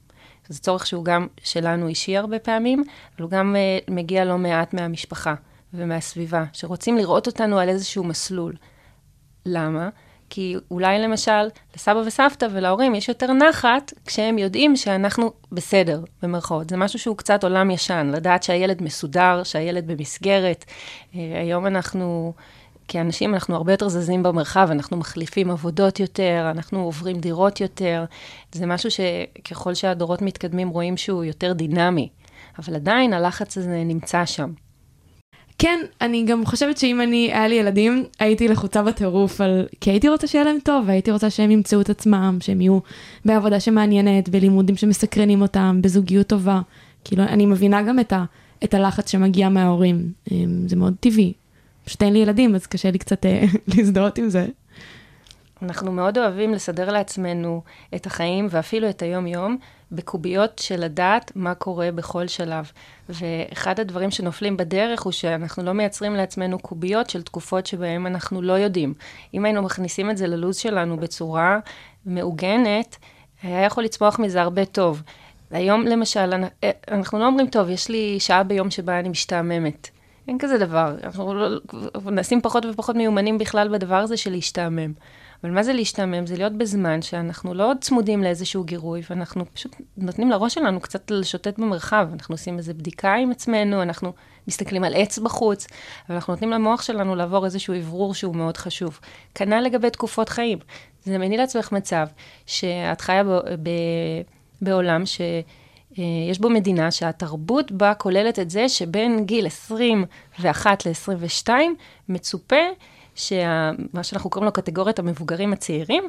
זה 0.48 0.58
צורך 0.58 0.86
שהוא 0.86 1.04
גם 1.04 1.26
שלנו 1.42 1.88
אישי 1.88 2.16
הרבה 2.16 2.38
פעמים, 2.38 2.84
אבל 3.16 3.22
הוא 3.22 3.30
גם 3.30 3.56
uh, 3.56 3.92
מגיע 3.92 4.24
לא 4.24 4.38
מעט 4.38 4.74
מהמשפחה 4.74 5.34
ומהסביבה, 5.74 6.44
שרוצים 6.52 6.96
לראות 6.96 7.26
אותנו 7.26 7.58
על 7.58 7.68
איזשהו 7.68 8.04
מסלול. 8.04 8.52
למה? 9.46 9.88
כי 10.30 10.56
אולי 10.70 10.98
למשל 10.98 11.48
לסבא 11.76 11.98
וסבתא 12.06 12.46
ולהורים 12.52 12.94
יש 12.94 13.08
יותר 13.08 13.32
נחת 13.32 13.92
כשהם 14.06 14.38
יודעים 14.38 14.76
שאנחנו 14.76 15.32
בסדר, 15.52 16.02
במרכאות. 16.22 16.70
זה 16.70 16.76
משהו 16.76 16.98
שהוא 16.98 17.16
קצת 17.16 17.44
עולם 17.44 17.70
ישן, 17.70 18.10
לדעת 18.14 18.42
שהילד 18.42 18.82
מסודר, 18.82 19.42
שהילד 19.44 19.86
במסגרת. 19.86 20.64
Uh, 20.64 21.16
היום 21.42 21.66
אנחנו 21.66 22.32
כאנשים 22.88 23.34
אנחנו 23.34 23.56
הרבה 23.56 23.72
יותר 23.72 23.88
זזים 23.88 24.22
במרחב, 24.22 24.68
אנחנו 24.70 24.96
מחליפים 24.96 25.50
עבודות 25.50 26.00
יותר, 26.00 26.48
אנחנו 26.50 26.84
עוברים 26.84 27.20
דירות 27.20 27.60
יותר. 27.60 28.04
זה 28.52 28.66
משהו 28.66 28.90
שככל 28.90 29.74
שהדורות 29.74 30.22
מתקדמים 30.22 30.68
רואים 30.68 30.96
שהוא 30.96 31.24
יותר 31.24 31.52
דינמי, 31.52 32.08
אבל 32.58 32.74
עדיין 32.74 33.12
הלחץ 33.12 33.58
הזה 33.58 33.82
נמצא 33.84 34.26
שם. 34.26 34.52
כן, 35.62 35.80
אני 36.00 36.24
גם 36.24 36.46
חושבת 36.46 36.78
שאם 36.78 37.00
אני, 37.00 37.30
היה 37.32 37.48
לי 37.48 37.54
ילדים, 37.54 38.04
הייתי 38.18 38.48
לחוצה 38.48 38.82
בטירוף 38.82 39.40
על... 39.40 39.66
כי 39.80 39.90
הייתי 39.90 40.08
רוצה 40.08 40.26
שיהיה 40.26 40.44
להם 40.44 40.58
טוב, 40.64 40.84
והייתי 40.86 41.10
רוצה 41.10 41.30
שהם 41.30 41.50
ימצאו 41.50 41.80
את 41.80 41.90
עצמם, 41.90 42.38
שהם 42.40 42.60
יהיו 42.60 42.78
בעבודה 43.24 43.60
שמעניינת, 43.60 44.28
בלימודים 44.28 44.76
שמסקרנים 44.76 45.42
אותם, 45.42 45.78
בזוגיות 45.82 46.26
טובה. 46.26 46.60
כאילו, 47.04 47.22
אני 47.22 47.46
מבינה 47.46 47.82
גם 47.82 48.00
את, 48.00 48.12
ה, 48.12 48.24
את 48.64 48.74
הלחץ 48.74 49.10
שמגיע 49.10 49.48
מההורים. 49.48 50.12
אמ, 50.32 50.68
זה 50.68 50.76
מאוד 50.76 50.94
טבעי. 51.00 51.32
פשוט 51.84 52.02
אין 52.02 52.12
לי 52.12 52.18
ילדים, 52.18 52.54
אז 52.54 52.66
קשה 52.66 52.90
לי 52.90 52.98
קצת 52.98 53.26
אה, 53.26 53.44
להזדהות 53.76 54.18
עם 54.18 54.28
זה. 54.28 54.46
אנחנו 55.62 55.92
מאוד 55.92 56.18
אוהבים 56.18 56.52
לסדר 56.54 56.92
לעצמנו 56.92 57.62
את 57.94 58.06
החיים 58.06 58.46
ואפילו 58.50 58.90
את 58.90 59.02
היום-יום 59.02 59.56
בקוביות 59.92 60.58
של 60.58 60.84
לדעת 60.84 61.32
מה 61.34 61.54
קורה 61.54 61.92
בכל 61.92 62.26
שלב. 62.26 62.70
ואחד 63.08 63.80
הדברים 63.80 64.10
שנופלים 64.10 64.56
בדרך 64.56 65.02
הוא 65.02 65.12
שאנחנו 65.12 65.62
לא 65.62 65.72
מייצרים 65.72 66.14
לעצמנו 66.14 66.58
קוביות 66.58 67.10
של 67.10 67.22
תקופות 67.22 67.66
שבהן 67.66 68.06
אנחנו 68.06 68.42
לא 68.42 68.52
יודעים. 68.52 68.94
אם 69.34 69.44
היינו 69.44 69.62
מכניסים 69.62 70.10
את 70.10 70.16
זה 70.16 70.26
ללו"ז 70.26 70.56
שלנו 70.56 70.96
בצורה 70.96 71.58
מעוגנת, 72.06 72.96
היה 73.42 73.64
יכול 73.64 73.84
לצמוח 73.84 74.18
מזה 74.18 74.42
הרבה 74.42 74.64
טוב. 74.64 75.02
היום 75.50 75.86
למשל, 75.86 76.34
אה, 76.64 76.70
אנחנו 76.90 77.18
לא 77.18 77.26
אומרים, 77.26 77.46
טוב, 77.46 77.68
יש 77.68 77.88
לי 77.88 78.20
שעה 78.20 78.42
ביום 78.42 78.70
שבה 78.70 78.98
אני 78.98 79.08
משתעממת. 79.08 79.88
אין 80.28 80.38
כזה 80.38 80.58
דבר. 80.58 80.94
אנחנו 81.02 81.34
לא, 81.34 81.60
נעשים 82.04 82.40
פחות 82.40 82.64
ופחות 82.64 82.96
מיומנים 82.96 83.38
בכלל 83.38 83.68
בדבר 83.68 83.96
הזה 83.96 84.16
של 84.16 84.30
להשתעמם. 84.30 84.92
אבל 85.44 85.52
מה 85.52 85.62
זה 85.62 85.72
להשתעמם? 85.72 86.26
זה 86.26 86.36
להיות 86.36 86.52
בזמן 86.52 87.02
שאנחנו 87.02 87.54
לא 87.54 87.72
צמודים 87.80 88.22
לאיזשהו 88.22 88.64
גירוי, 88.64 89.02
ואנחנו 89.10 89.44
פשוט 89.54 89.76
נותנים 89.96 90.30
לראש 90.30 90.54
שלנו 90.54 90.80
קצת 90.80 91.10
לשוטט 91.10 91.58
במרחב. 91.58 92.08
אנחנו 92.12 92.34
עושים 92.34 92.58
איזו 92.58 92.74
בדיקה 92.74 93.14
עם 93.14 93.30
עצמנו, 93.30 93.82
אנחנו 93.82 94.12
מסתכלים 94.48 94.84
על 94.84 94.94
עץ 94.96 95.18
בחוץ, 95.18 95.66
ואנחנו 96.08 96.32
נותנים 96.32 96.50
למוח 96.50 96.82
שלנו 96.82 97.16
לעבור 97.16 97.44
איזשהו 97.44 97.74
אוורור 97.74 98.14
שהוא 98.14 98.36
מאוד 98.36 98.56
חשוב. 98.56 99.00
כנ"ל 99.34 99.60
לגבי 99.60 99.90
תקופות 99.90 100.28
חיים. 100.28 100.58
זה 101.04 101.14
דמייני 101.14 101.36
לעצמך 101.36 101.72
מצב 101.72 102.06
שאת 102.46 103.00
חיה 103.00 103.24
ב, 103.24 103.28
ב, 103.62 103.70
בעולם 104.62 105.06
ש... 105.06 105.20
אה, 105.98 106.04
יש 106.30 106.38
בו 106.38 106.50
מדינה 106.50 106.90
שהתרבות 106.90 107.72
בה 107.72 107.94
כוללת 107.94 108.38
את 108.38 108.50
זה 108.50 108.68
שבין 108.68 109.24
גיל 109.24 109.46
21 109.46 110.86
ל-22 110.86 111.48
מצופה 112.08 112.56
שמה 113.20 114.02
שאנחנו 114.02 114.30
קוראים 114.30 114.46
לו 114.46 114.52
קטגוריית 114.52 114.98
המבוגרים 114.98 115.52
הצעירים, 115.52 116.04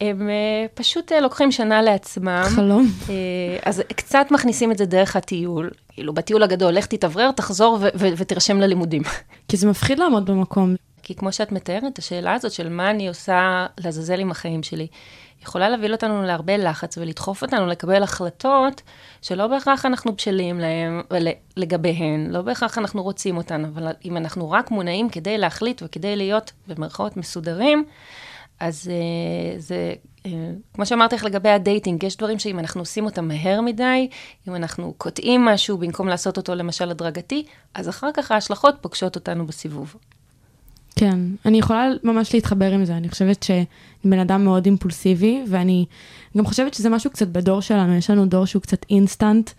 הם 0.00 0.28
uh, 0.28 0.68
פשוט 0.74 1.12
uh, 1.12 1.20
לוקחים 1.20 1.52
שנה 1.52 1.82
לעצמם. 1.82 2.42
חלום. 2.44 2.86
Uh, 3.06 3.10
אז 3.64 3.82
קצת 3.96 4.26
מכניסים 4.30 4.72
את 4.72 4.78
זה 4.78 4.86
דרך 4.86 5.16
הטיול. 5.16 5.70
כאילו, 5.92 6.14
בטיול 6.14 6.42
הגדול, 6.42 6.72
לך 6.72 6.86
תתאוורר, 6.86 7.30
תחזור 7.30 7.78
ו- 7.80 7.88
ו- 7.94 8.08
ותרשם 8.16 8.60
ללימודים. 8.60 9.02
כי 9.48 9.56
זה 9.56 9.66
מפחיד 9.68 9.98
לעמוד 9.98 10.30
במקום. 10.30 10.74
כי 11.02 11.14
כמו 11.14 11.32
שאת 11.32 11.52
מתארת, 11.52 11.98
השאלה 11.98 12.34
הזאת 12.34 12.52
של 12.52 12.68
מה 12.68 12.90
אני 12.90 13.08
עושה 13.08 13.66
לעזאזל 13.78 14.20
עם 14.20 14.30
החיים 14.30 14.62
שלי, 14.62 14.86
יכולה 15.42 15.68
להביא 15.68 15.92
אותנו 15.92 16.22
להרבה 16.22 16.56
לחץ 16.56 16.98
ולדחוף 16.98 17.42
אותנו 17.42 17.66
לקבל 17.66 18.02
החלטות 18.02 18.82
שלא 19.22 19.46
בהכרח 19.46 19.86
אנחנו 19.86 20.12
בשלים 20.16 20.60
להם, 20.60 21.02
לגביהן, 21.56 22.30
לא 22.30 22.42
בהכרח 22.42 22.78
אנחנו 22.78 23.02
רוצים 23.02 23.36
אותן, 23.36 23.64
אבל 23.64 23.92
אם 24.04 24.16
אנחנו 24.16 24.50
רק 24.50 24.70
מונעים 24.70 25.08
כדי 25.08 25.38
להחליט 25.38 25.82
וכדי 25.84 26.16
להיות 26.16 26.52
במרכאות 26.66 27.16
מסודרים, 27.16 27.84
אז 28.60 28.90
uh, 28.90 29.60
זה, 29.60 29.94
uh, 30.24 30.28
כמו 30.74 30.86
שאמרתי 30.86 31.14
לך 31.14 31.24
לגבי 31.24 31.48
הדייטינג, 31.48 32.02
יש 32.02 32.16
דברים 32.16 32.38
שאם 32.38 32.58
אנחנו 32.58 32.80
עושים 32.80 33.04
אותם 33.04 33.28
מהר 33.28 33.60
מדי, 33.60 34.08
אם 34.48 34.54
אנחנו 34.54 34.94
קוטעים 34.98 35.44
משהו 35.44 35.78
במקום 35.78 36.08
לעשות 36.08 36.36
אותו 36.36 36.54
למשל 36.54 36.90
הדרגתי, 36.90 37.44
אז 37.74 37.88
אחר 37.88 38.10
כך 38.14 38.30
ההשלכות 38.30 38.74
פוגשות 38.80 39.16
אותנו 39.16 39.46
בסיבוב. 39.46 39.96
כן, 40.96 41.18
אני 41.46 41.58
יכולה 41.58 41.88
ממש 42.04 42.34
להתחבר 42.34 42.72
עם 42.72 42.84
זה. 42.84 42.96
אני 42.96 43.08
חושבת 43.08 43.42
שאני 43.42 43.64
בן 44.04 44.18
אדם 44.18 44.44
מאוד 44.44 44.66
אימפולסיבי, 44.66 45.42
ואני 45.48 45.86
גם 46.38 46.46
חושבת 46.46 46.74
שזה 46.74 46.88
משהו 46.88 47.10
קצת 47.10 47.28
בדור 47.28 47.60
שלנו, 47.60 47.94
יש 47.94 48.10
לנו 48.10 48.26
דור 48.26 48.46
שהוא 48.46 48.62
קצת 48.62 48.86
אינסטנט, 48.90 49.50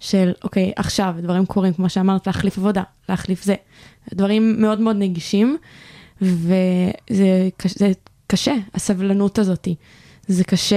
של 0.00 0.32
אוקיי, 0.44 0.72
עכשיו 0.76 1.14
דברים 1.18 1.46
קורים, 1.46 1.72
כמו 1.72 1.88
שאמרת, 1.88 2.26
להחליף 2.26 2.58
עבודה, 2.58 2.82
להחליף 3.08 3.44
זה. 3.44 3.54
דברים 4.14 4.62
מאוד 4.62 4.80
מאוד 4.80 4.96
נגישים, 4.96 5.56
וזה 6.22 7.88
קשה, 8.26 8.54
הסבלנות 8.74 9.38
הזאתי. 9.38 9.74
זה 10.28 10.44
קשה 10.44 10.76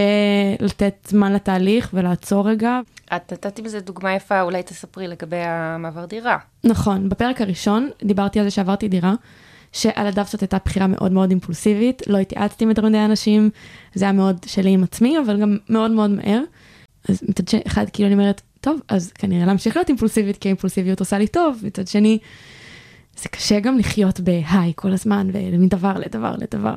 לתת 0.59 1.07
זמן 1.07 1.33
לתהליך 1.33 1.89
ולעצור 1.93 2.49
רגע. 2.49 2.79
את 3.15 3.33
נתת 3.33 3.59
עם 3.59 3.67
זה 3.67 3.79
דוגמה 3.79 4.13
יפה, 4.13 4.41
אולי 4.41 4.63
תספרי 4.63 5.07
לגבי 5.07 5.43
המעבר 5.45 6.05
דירה. 6.05 6.37
נכון, 6.63 7.09
בפרק 7.09 7.41
הראשון 7.41 7.89
דיברתי 8.03 8.39
על 8.39 8.45
זה 8.45 8.51
שעברתי 8.51 8.87
דירה, 8.87 9.13
שעל 9.71 10.07
הדף 10.07 10.31
זאת 10.31 10.41
הייתה 10.41 10.57
בחירה 10.65 10.87
מאוד 10.87 11.11
מאוד 11.11 11.29
אימפולסיבית, 11.29 12.01
לא 12.07 12.17
התייעצתי 12.17 12.63
עם 12.63 12.69
יותר 12.69 12.87
אנשים, 12.87 13.49
זה 13.93 14.05
היה 14.05 14.11
מאוד 14.11 14.37
שלי 14.45 14.69
עם 14.69 14.83
עצמי, 14.83 15.19
אבל 15.19 15.41
גם 15.41 15.57
מאוד 15.69 15.91
מאוד 15.91 16.09
מהר. 16.09 16.41
אז 17.09 17.23
מצד 17.29 17.57
אחד, 17.67 17.85
כאילו 17.93 18.07
אני 18.07 18.15
אומרת, 18.15 18.41
טוב, 18.61 18.79
אז 18.87 19.11
כנראה 19.11 19.45
להמשיך 19.45 19.75
להיות 19.75 19.89
אימפולסיבית, 19.89 20.37
כי 20.37 20.47
האימפולסיביות 20.47 20.99
עושה 20.99 21.17
לי 21.17 21.27
טוב, 21.27 21.59
מצד 21.63 21.87
שני, 21.87 22.17
זה 23.17 23.29
קשה 23.29 23.59
גם 23.59 23.77
לחיות 23.77 24.19
בהיי 24.19 24.73
כל 24.75 24.91
הזמן, 24.91 25.29
ומדבר 25.33 25.93
לדבר 25.93 26.35
לדבר. 26.37 26.75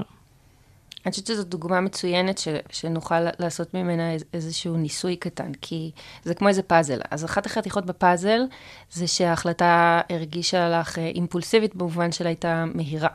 אני 1.05 1.11
חושבת 1.11 1.27
שזו 1.27 1.45
דוגמה 1.45 1.81
מצוינת 1.81 2.39
ש, 2.39 2.49
שנוכל 2.71 3.21
לעשות 3.39 3.75
ממנה 3.75 4.13
איזשהו 4.33 4.77
ניסוי 4.77 5.17
קטן, 5.17 5.53
כי 5.61 5.91
זה 6.23 6.35
כמו 6.35 6.49
איזה 6.49 6.63
פאזל. 6.63 7.01
אז 7.11 7.25
אחת 7.25 7.47
החתיכות 7.47 7.87
בפאזל 7.87 8.41
זה 8.91 9.07
שההחלטה 9.07 10.01
הרגישה 10.11 10.69
לך 10.69 10.99
אה, 10.99 11.07
אימפולסיבית 11.07 11.75
במובן 11.75 12.13
שלה 12.13 12.29
הייתה 12.29 12.65
מהירה. 12.75 13.09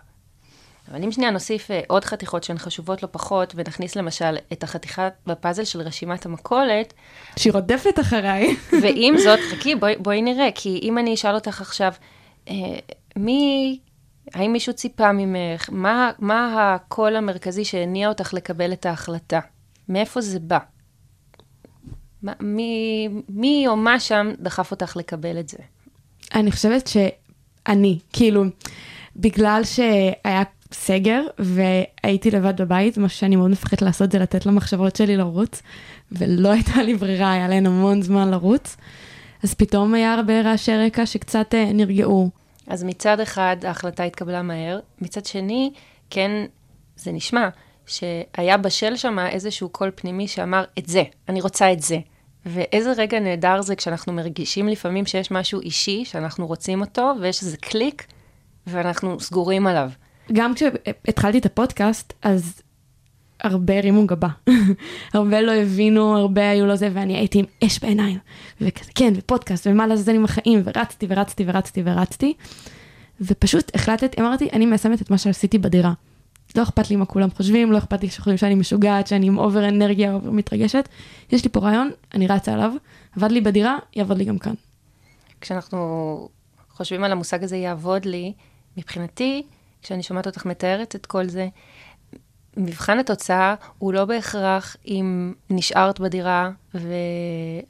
אבל 0.92 1.04
אם 1.04 1.12
שנייה 1.12 1.32
נוסיף 1.32 1.72
אה, 1.72 1.82
עוד 1.88 2.06
חתיכות 2.06 2.44
שהן 2.44 2.58
חשובות 2.58 3.04
לא 3.04 3.08
פחות, 3.12 3.54
ונכניס 3.56 3.96
למשל 3.96 4.38
את 4.54 4.64
החתיכה 4.64 5.10
בפאזל 5.28 5.64
של 5.64 5.82
רשימת 5.82 6.26
המכולת. 6.26 6.94
שהיא 7.36 7.54
רודפת 7.54 8.00
אחריי. 8.00 8.56
ועם 8.82 9.18
זאת, 9.18 9.40
חכי, 9.52 9.76
בואי, 9.76 9.96
בואי 9.98 10.22
נראה, 10.22 10.50
כי 10.56 10.80
אם 10.84 10.98
אני 10.98 11.14
אשאל 11.14 11.36
אותך 11.36 11.62
עכשיו, 11.62 11.94
אה, 12.50 12.56
מי 13.16 13.80
האם 14.34 14.54
מישהו 14.54 14.74
ציפה 14.74 15.12
ממך? 15.12 15.70
מה, 15.72 16.12
מה 16.20 16.74
הקול 16.76 17.16
המרכזי 17.16 17.66
שהניע 17.66 18.10
אותך 18.10 18.34
לקבל 18.34 18.74
את 18.74 18.86
ההחלטה? 18.86 19.40
מאיפה 19.90 20.22
זה 20.22 20.40
בא? 20.40 20.58
מי, 22.40 23.10
מי 23.30 23.66
או 23.68 23.76
מה 23.76 24.00
שם 24.00 24.32
דחף 24.40 24.72
אותך 24.72 24.98
לקבל 24.98 25.40
את 25.40 25.50
זה? 25.50 25.58
אני 26.36 26.52
חושבת 26.52 26.88
שאני, 26.88 28.00
כאילו, 28.14 28.44
בגלל 29.16 29.62
שהיה 29.64 30.44
סגר 30.74 31.22
והייתי 31.40 32.32
לבד 32.32 32.62
בבית, 32.62 32.98
מה 32.98 33.10
שאני 33.10 33.36
מאוד 33.36 33.52
מפחדת 33.52 33.82
לעשות 33.82 34.12
זה 34.12 34.20
לתת 34.20 34.46
למחשבות 34.46 34.96
שלי 34.96 35.18
לרוץ, 35.18 35.62
ולא 36.12 36.50
הייתה 36.50 36.84
לי 36.84 36.96
ברירה, 36.96 37.34
היה 37.34 37.48
להן 37.48 37.66
המון 37.66 38.02
זמן 38.02 38.32
לרוץ. 38.32 38.78
אז 39.44 39.54
פתאום 39.54 39.94
היה 39.94 40.14
הרבה 40.14 40.42
רעשי 40.42 40.78
רקע 40.78 41.06
שקצת 41.06 41.54
אה, 41.54 41.74
נרגעו. 41.74 42.30
אז 42.70 42.84
מצד 42.84 43.20
אחד 43.20 43.58
ההחלטה 43.64 44.04
התקבלה 44.04 44.42
מהר, 44.42 44.80
מצד 45.02 45.26
שני, 45.26 45.72
כן, 46.10 46.32
זה 46.96 47.12
נשמע 47.12 47.50
שהיה 47.86 48.58
בשל 48.58 48.96
שם 48.96 49.20
איזשהו 49.20 49.70
קול 49.70 49.92
פנימי 49.96 50.28
שאמר, 50.28 50.64
את 50.80 50.86
זה, 50.86 51.04
אני 51.30 51.42
רוצה 51.42 51.74
את 51.74 51.82
זה. 51.82 51.98
ואיזה 52.46 52.92
רגע 52.98 53.20
נהדר 53.20 53.62
זה 53.62 53.76
כשאנחנו 53.76 54.14
מרגישים 54.14 54.68
לפעמים 54.68 55.06
שיש 55.06 55.32
משהו 55.32 55.62
אישי, 55.62 56.06
שאנחנו 56.06 56.48
רוצים 56.48 56.82
אותו, 56.82 57.14
ויש 57.22 57.44
איזה 57.44 57.58
קליק, 57.58 58.06
ואנחנו 58.68 59.20
סגורים 59.20 59.68
עליו. 59.68 59.90
גם 60.34 60.54
כשהתחלתי 60.56 61.38
את 61.38 61.46
הפודקאסט, 61.46 62.14
אז 62.22 62.62
הרבה 63.44 63.78
הרימו 63.78 64.08
גבה. 64.08 64.28
הרבה 65.14 65.42
לא 65.42 65.52
הבינו, 65.52 66.18
הרבה 66.18 66.50
היו 66.50 66.66
לו 66.66 66.76
זה, 66.76 66.90
ואני 66.94 67.18
הייתי 67.18 67.40
עם 67.40 67.46
אש 67.64 67.80
בעיניים. 67.80 68.18
וכזה, 68.62 68.92
כן, 68.96 69.14
ופודקאסט, 69.16 69.68
ומה 69.68 69.88
לעזאזל 69.88 70.16
עם 70.16 70.26
החיים, 70.26 70.62
ורצתי 70.66 71.06
ורצתי 71.10 71.44
ורצתי 71.48 71.82
ורצתי. 71.86 72.34
ופשוט 73.22 73.76
החלטתי, 73.76 74.22
אמרתי, 74.22 74.50
אני 74.54 74.66
מיישמת 74.66 75.02
את 75.02 75.10
מה 75.12 75.18
שעשיתי 75.18 75.58
בדירה. 75.58 75.94
לא 76.56 76.64
אכפת 76.64 76.90
לי 76.90 76.96
מה 76.96 77.06
כולם 77.06 77.30
חושבים, 77.32 77.72
לא 77.72 77.78
אכפת 77.78 78.02
לי 78.02 78.10
שחושבים 78.10 78.38
שאני 78.38 78.56
משוגעת, 78.56 79.08
שאני 79.08 79.28
עם 79.28 79.38
over 79.38 79.68
אנרגיה, 79.68 80.14
over 80.14 80.32
מתרגשת. 80.32 80.90
יש 81.32 81.44
לי 81.44 81.50
פה 81.50 81.60
רעיון, 81.60 81.92
אני 82.14 82.28
רצה 82.28 82.54
עליו, 82.54 82.72
עבד 83.16 83.32
לי 83.32 83.42
בדירה, 83.42 83.78
יעבוד 83.96 84.18
לי 84.18 84.26
גם 84.26 84.38
כאן. 84.38 84.54
כשאנחנו 85.42 86.30
חושבים 86.70 87.04
על 87.04 87.12
המושג 87.12 87.44
הזה 87.44 87.58
יעבוד 87.58 88.06
לי, 88.06 88.34
מבחינתי, 88.78 89.44
כשאני 89.82 90.04
שומעת 90.04 90.28
אותך 90.28 90.46
מתארת 90.46 90.96
את 90.96 91.06
כל 91.06 91.28
זה, 91.28 91.48
מבחן 92.58 93.00
התוצאה 93.00 93.56
הוא 93.78 93.94
לא 93.94 94.06
בהכרח 94.06 94.76
אם 94.88 95.34
נשארת 95.50 96.00
בדירה 96.00 96.50
ו... 96.76 96.88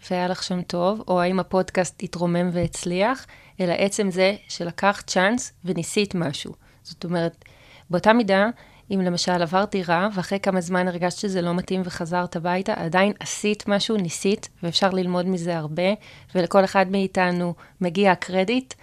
והיה 0.09 0.27
לך 0.27 0.43
שם 0.43 0.61
טוב, 0.61 1.03
או 1.07 1.21
האם 1.21 1.39
הפודקאסט 1.39 2.03
התרומם 2.03 2.49
והצליח, 2.53 3.25
אלא 3.59 3.73
עצם 3.73 4.11
זה 4.11 4.35
שלקחת 4.47 5.07
צ'אנס 5.07 5.53
וניסית 5.65 6.15
משהו. 6.15 6.53
זאת 6.83 7.03
אומרת, 7.03 7.45
באותה 7.89 8.13
מידה, 8.13 8.47
אם 8.91 9.01
למשל 9.01 9.41
עברת 9.41 9.71
דירה, 9.71 10.09
ואחרי 10.13 10.39
כמה 10.39 10.61
זמן 10.61 10.87
הרגשת 10.87 11.17
שזה 11.17 11.41
לא 11.41 11.53
מתאים 11.53 11.81
וחזרת 11.85 12.35
הביתה, 12.35 12.73
עדיין 12.73 13.13
עשית 13.19 13.67
משהו, 13.67 13.97
ניסית, 13.97 14.49
ואפשר 14.63 14.89
ללמוד 14.89 15.25
מזה 15.25 15.57
הרבה, 15.57 15.93
ולכל 16.35 16.63
אחד 16.63 16.91
מאיתנו 16.91 17.53
מגיע 17.81 18.11
הקרדיט 18.11 18.73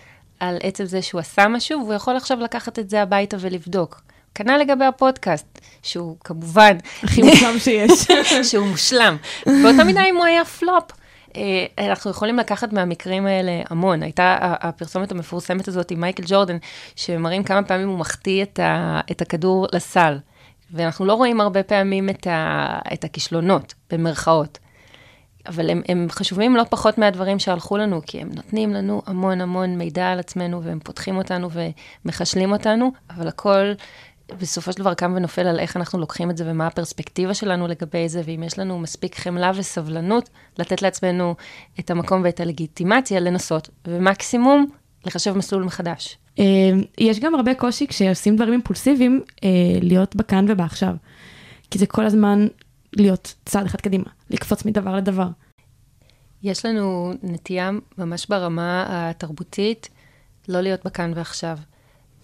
על 0.41 0.59
עצם 0.63 0.85
זה 0.85 1.03
שהוא 1.03 1.19
עשה 1.19 1.49
משהו, 1.49 1.81
והוא 1.81 1.95
יכול 1.95 2.17
עכשיו 2.17 2.41
לקחת 2.41 2.79
את 2.79 2.91
זה 2.91 3.03
הביתה 3.03 3.37
ולבדוק. 3.41 4.03
כנ"ל 4.37 4.57
לגבי 4.57 4.85
הפודקאסט, 4.85 5.61
שהוא 5.83 6.17
כמובן... 6.25 6.77
הכי 7.03 7.23
מושלם 7.23 7.59
שיש. 7.59 8.07
שהוא 8.51 8.67
מושלם. 8.67 9.17
באותה 9.47 9.85
מידה 9.85 10.05
אם 10.05 10.17
הוא 10.17 10.25
היה 10.25 10.45
פלופ. 10.45 10.85
אה, 11.37 11.67
אנחנו 11.79 12.11
יכולים 12.11 12.37
לקחת 12.37 12.73
מהמקרים 12.73 13.27
האלה 13.27 13.63
המון. 13.71 14.03
הייתה 14.03 14.37
הפרסומת 14.41 15.13
המפורסמת 15.13 15.69
הזאת 15.69 15.91
עם 15.91 16.01
מייקל 16.01 16.23
ג'ורדן, 16.27 16.57
שמראים 16.97 17.43
כמה 17.43 17.63
פעמים 17.63 17.89
הוא 17.89 17.99
מחטיא 17.99 18.43
את, 18.43 18.59
ה, 18.59 19.01
את 19.11 19.23
הכדור 19.23 19.67
לסל. 19.73 20.19
ואנחנו 20.71 21.07
לא 21.07 21.15
רואים 21.15 21.41
הרבה 21.41 21.63
פעמים 21.63 22.11
את, 22.11 22.27
ה, 22.27 22.79
את 22.93 23.05
הכישלונות, 23.05 23.75
במרכאות. 23.91 24.59
אבל 25.49 25.71
הם, 25.71 25.83
הם 25.89 26.07
חשובים 26.11 26.57
לא 26.57 26.65
פחות 26.71 26.99
מהדברים 26.99 27.39
שהלכו 27.39 27.77
לנו, 27.77 28.01
כי 28.07 28.21
הם 28.21 28.31
נותנים 28.35 28.75
לנו 28.75 29.03
המון 29.07 29.41
המון 29.41 29.79
מידע 29.79 30.13
על 30.13 30.19
עצמנו, 30.19 30.63
והם 30.63 30.79
פותחים 30.85 31.17
אותנו 31.17 31.49
ומחשלים 32.05 32.53
אותנו, 32.53 32.93
אבל 33.11 33.29
הכל 33.29 33.73
בסופו 34.41 34.73
של 34.73 34.79
דבר 34.79 34.95
קם 34.95 35.13
ונופל 35.17 35.47
על 35.47 35.59
איך 35.59 35.77
אנחנו 35.77 35.99
לוקחים 35.99 36.31
את 36.31 36.37
זה 36.37 36.45
ומה 36.51 36.67
הפרספקטיבה 36.67 37.35
שלנו 37.35 37.67
לגבי 37.67 38.09
זה, 38.09 38.23
ואם 38.25 38.43
יש 38.43 38.59
לנו 38.59 38.79
מספיק 38.79 39.19
חמלה 39.19 39.53
וסבלנות, 39.55 40.31
לתת 40.59 40.83
לעצמנו 40.83 41.35
את 41.81 41.91
המקום 41.91 42.23
ואת 42.25 42.41
הלגיטימציה 42.41 43.21
לנסות, 43.21 43.69
ומקסימום, 43.87 44.67
לחשב 45.07 45.37
מסלול 45.37 45.65
מחדש. 45.65 46.19
אה, 46.39 46.45
יש 46.99 47.21
גם 47.21 47.35
הרבה 47.35 47.55
קושי 47.55 47.87
כשעושים 47.87 48.37
דברים 48.37 48.53
אימפולסיביים, 48.53 49.23
אה, 49.45 49.49
להיות 49.83 50.17
בכאן 50.17 50.47
ובעכשיו. 50.49 50.95
כי 51.71 51.79
זה 51.79 51.87
כל 51.87 52.07
הזמן 52.07 52.47
להיות 52.97 53.35
צעד 53.45 53.67
אחד 53.67 53.81
קדימה, 53.81 54.11
לקפוץ 54.31 54.65
מדבר 54.65 54.97
לדבר. 54.97 55.29
יש 56.43 56.67
לנו 56.67 57.13
נטייה 57.23 57.71
ממש 57.99 58.27
ברמה 58.27 58.85
התרבותית 58.89 59.89
לא 60.49 60.61
להיות 60.61 60.81
בכאן 60.85 61.13
ועכשיו. 61.15 61.59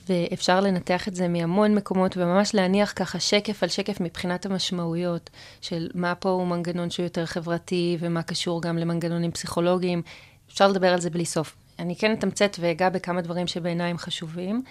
ואפשר 0.08 0.60
לנתח 0.60 1.08
את 1.08 1.14
זה 1.14 1.28
מהמון 1.28 1.74
מקומות, 1.74 2.16
וממש 2.16 2.54
להניח 2.54 2.92
ככה 2.96 3.20
שקף 3.20 3.62
על 3.62 3.68
שקף 3.68 4.00
מבחינת 4.00 4.46
המשמעויות 4.46 5.30
של 5.60 5.88
מה 5.94 6.14
פה 6.14 6.28
הוא 6.28 6.46
מנגנון 6.46 6.90
שהוא 6.90 7.04
יותר 7.04 7.26
חברתי, 7.26 7.96
ומה 8.00 8.22
קשור 8.22 8.62
גם 8.62 8.78
למנגנונים 8.78 9.30
פסיכולוגיים. 9.30 10.02
אפשר 10.48 10.68
לדבר 10.68 10.92
על 10.92 11.00
זה 11.00 11.10
בלי 11.10 11.24
סוף. 11.24 11.56
אני 11.78 11.96
כן 11.96 12.12
אתמצת 12.12 12.56
ואגע 12.60 12.88
בכמה 12.88 13.20
דברים 13.20 13.46
שבעיניי 13.46 13.90
הם 13.90 13.98
חשובים. 13.98 14.62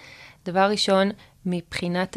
דבר 0.44 0.70
ראשון, 0.70 1.10
מבחינת 1.46 2.16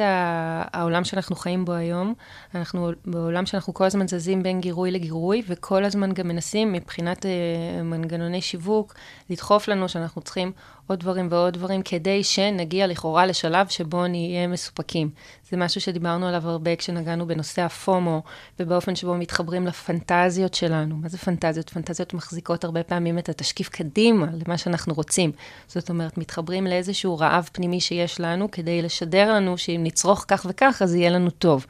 העולם 0.73 1.03
שאנחנו 1.03 1.35
חיים 1.35 1.65
בו 1.65 1.73
היום, 1.73 2.13
אנחנו 2.55 2.91
בעולם 3.05 3.45
שאנחנו 3.45 3.73
כל 3.73 3.83
הזמן 3.85 4.07
זזים 4.07 4.43
בין 4.43 4.61
גירוי 4.61 4.91
לגירוי, 4.91 5.41
וכל 5.47 5.83
הזמן 5.85 6.13
גם 6.13 6.27
מנסים 6.27 6.73
מבחינת 6.73 7.25
uh, 7.25 7.83
מנגנוני 7.83 8.41
שיווק 8.41 8.93
לדחוף 9.29 9.67
לנו 9.67 9.89
שאנחנו 9.89 10.21
צריכים 10.21 10.51
עוד 10.87 10.99
דברים 10.99 11.27
ועוד 11.31 11.53
דברים, 11.53 11.81
כדי 11.81 12.23
שנגיע 12.23 12.87
לכאורה 12.87 13.25
לשלב 13.25 13.67
שבו 13.67 14.07
נהיה 14.07 14.47
מסופקים. 14.47 15.09
זה 15.49 15.57
משהו 15.57 15.81
שדיברנו 15.81 16.27
עליו 16.27 16.49
הרבה 16.49 16.75
כשנגענו 16.75 17.27
בנושא 17.27 17.61
הפומו, 17.61 18.23
ובאופן 18.59 18.95
שבו 18.95 19.15
מתחברים 19.15 19.67
לפנטזיות 19.67 20.53
שלנו. 20.53 20.95
מה 20.95 21.09
זה 21.09 21.17
פנטזיות? 21.17 21.69
פנטזיות 21.69 22.13
מחזיקות 22.13 22.63
הרבה 22.63 22.83
פעמים 22.83 23.19
את 23.19 23.29
התשקיף 23.29 23.69
קדימה 23.69 24.27
למה 24.47 24.57
שאנחנו 24.57 24.93
רוצים. 24.93 25.31
זאת 25.67 25.89
אומרת, 25.89 26.17
מתחברים 26.17 26.67
לאיזשהו 26.67 27.17
רעב 27.17 27.49
פנימי 27.53 27.79
שיש 27.79 28.19
לנו, 28.19 28.51
כדי 28.51 28.81
לשדר 28.81 29.14
לנו 29.23 29.57
שאם 29.57 29.81
נצרוך 29.83 30.25
כך 30.27 30.45
וכך, 30.49 30.81
אז 30.81 30.95
יהיה 30.95 31.09
לנו 31.09 31.29
טוב. 31.29 31.65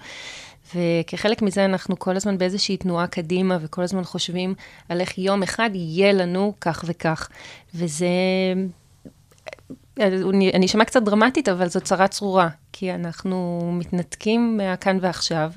וכחלק 0.76 1.42
מזה 1.42 1.66
אנחנו 1.66 2.00
כל 2.00 2.16
הזמן 2.16 2.38
באיזושהי 2.38 2.78
תנועה 2.78 3.08
קדימה, 3.08 3.58
וכל 3.62 3.82
הזמן 3.82 4.04
חושבים 4.04 4.54
על 4.90 5.02
איך 5.02 5.18
יום 5.18 5.44
אחד 5.44 5.70
יהיה 5.74 6.14
לנו 6.14 6.54
כך 6.62 6.84
וכך. 6.88 7.30
וזה 7.76 8.08
אני 10.00 10.66
אשמע 10.66 10.86
קצת 10.86 11.04
דרמטית, 11.04 11.50
אבל 11.50 11.68
זו 11.68 11.82
צרה 11.82 12.08
צרורה, 12.08 12.50
כי 12.74 12.94
אנחנו 12.94 13.70
מתנתקים 13.74 14.58
מהכאן 14.58 14.98
ועכשיו, 15.02 15.52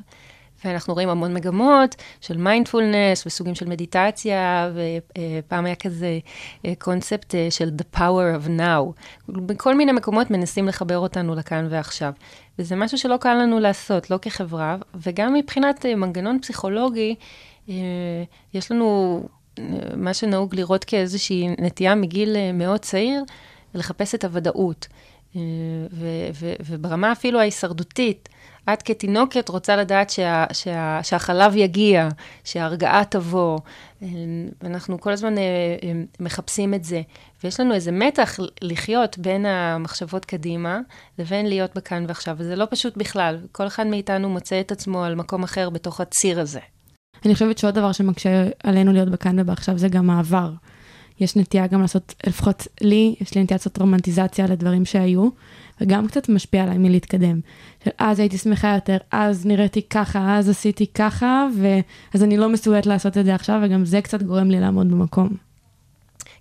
ואנחנו 0.64 0.94
רואים 0.94 1.08
המון 1.08 1.34
מגמות 1.34 1.94
של 2.20 2.36
מיינדפולנס 2.36 3.26
וסוגים 3.26 3.54
של 3.54 3.68
מדיטציה, 3.68 4.70
ופעם 4.74 5.66
היה 5.66 5.74
כזה 5.74 6.18
קונספט 6.78 7.34
אה, 7.34 7.46
של 7.50 7.70
The 7.78 7.96
Power 7.98 8.44
of 8.44 8.48
Now. 8.48 9.02
בכל 9.28 9.74
מיני 9.74 9.92
מקומות 9.92 10.30
מנסים 10.30 10.68
לחבר 10.68 10.98
אותנו 10.98 11.34
לכאן 11.34 11.66
ועכשיו. 11.70 12.12
וזה 12.58 12.76
משהו 12.76 12.98
שלא 12.98 13.16
קל 13.16 13.34
לנו 13.34 13.60
לעשות, 13.60 14.10
לא 14.10 14.18
כחברה, 14.22 14.76
וגם 14.94 15.34
מבחינת 15.34 15.86
אה, 15.86 15.94
מנגנון 15.94 16.38
פסיכולוגי, 16.40 17.14
אה, 17.68 17.74
יש 18.54 18.72
לנו 18.72 19.22
מה 19.96 20.14
שנהוג 20.14 20.54
לראות 20.54 20.84
כאיזושהי 20.84 21.48
נטייה 21.58 21.94
מגיל 21.94 22.36
מאוד 22.54 22.80
צעיר, 22.80 23.22
לחפש 23.74 24.14
את 24.14 24.24
הוודאות. 24.24 24.86
אה, 25.36 25.40
ו- 25.92 26.28
ו- 26.34 26.54
וברמה 26.66 27.12
אפילו 27.12 27.40
ההישרדותית, 27.40 28.28
את 28.72 28.82
כתינוקת 28.82 29.48
רוצה 29.48 29.76
לדעת 29.76 30.10
שה- 30.10 30.44
שה- 30.52 31.00
שהחלב 31.02 31.56
יגיע, 31.56 32.08
שההרגעה 32.44 33.04
תבוא, 33.04 33.58
אה, 34.02 34.08
ואנחנו 34.62 35.00
כל 35.00 35.12
הזמן 35.12 35.38
אה, 35.38 35.42
מחפשים 36.20 36.74
את 36.74 36.84
זה. 36.84 37.02
ויש 37.44 37.60
לנו 37.60 37.74
איזה 37.74 37.92
מתח 37.92 38.36
לחיות 38.62 39.18
בין 39.18 39.46
המחשבות 39.46 40.24
קדימה 40.24 40.78
לבין 41.18 41.46
להיות 41.46 41.70
בכאן 41.76 42.04
ועכשיו, 42.08 42.36
וזה 42.38 42.56
לא 42.56 42.66
פשוט 42.70 42.96
בכלל. 42.96 43.38
כל 43.52 43.66
אחד 43.66 43.86
מאיתנו 43.86 44.28
מוצא 44.28 44.60
את 44.60 44.72
עצמו 44.72 45.04
על 45.04 45.14
מקום 45.14 45.42
אחר 45.42 45.70
בתוך 45.70 46.00
הציר 46.00 46.40
הזה. 46.40 46.60
אני 47.24 47.34
חושבת 47.34 47.58
שעוד 47.58 47.74
דבר 47.74 47.92
שמקשה 47.92 48.48
עלינו 48.62 48.92
להיות 48.92 49.08
בכאן 49.08 49.40
ובעכשיו 49.40 49.78
זה 49.78 49.88
גם 49.88 50.10
העבר. 50.10 50.50
יש 51.20 51.37
נטייה 51.37 51.66
גם 51.66 51.81
לעשות, 51.81 52.14
לפחות 52.26 52.66
לי, 52.81 53.14
יש 53.20 53.35
לי 53.35 53.42
נטייה 53.42 53.57
לעשות 53.57 53.78
רומנטיזציה 53.78 54.46
לדברים 54.46 54.85
שהיו, 54.85 55.28
וגם 55.81 56.07
קצת 56.07 56.28
משפיע 56.28 56.62
עליי 56.62 56.78
מלהתקדם. 56.78 57.40
של 57.85 57.90
אז 57.98 58.18
הייתי 58.18 58.38
שמחה 58.38 58.74
יותר, 58.74 58.96
אז 59.11 59.46
נראיתי 59.46 59.83
ככה, 59.83 60.38
אז 60.38 60.48
עשיתי 60.48 60.87
ככה, 60.87 61.46
ואז 61.61 62.22
אני 62.22 62.37
לא 62.37 62.48
מסוגלת 62.48 62.87
לעשות 62.87 63.18
את 63.18 63.24
זה 63.24 63.35
עכשיו, 63.35 63.61
וגם 63.64 63.85
זה 63.85 64.00
קצת 64.00 64.22
גורם 64.22 64.50
לי 64.50 64.61
לעמוד 64.61 64.90
במקום. 64.90 65.28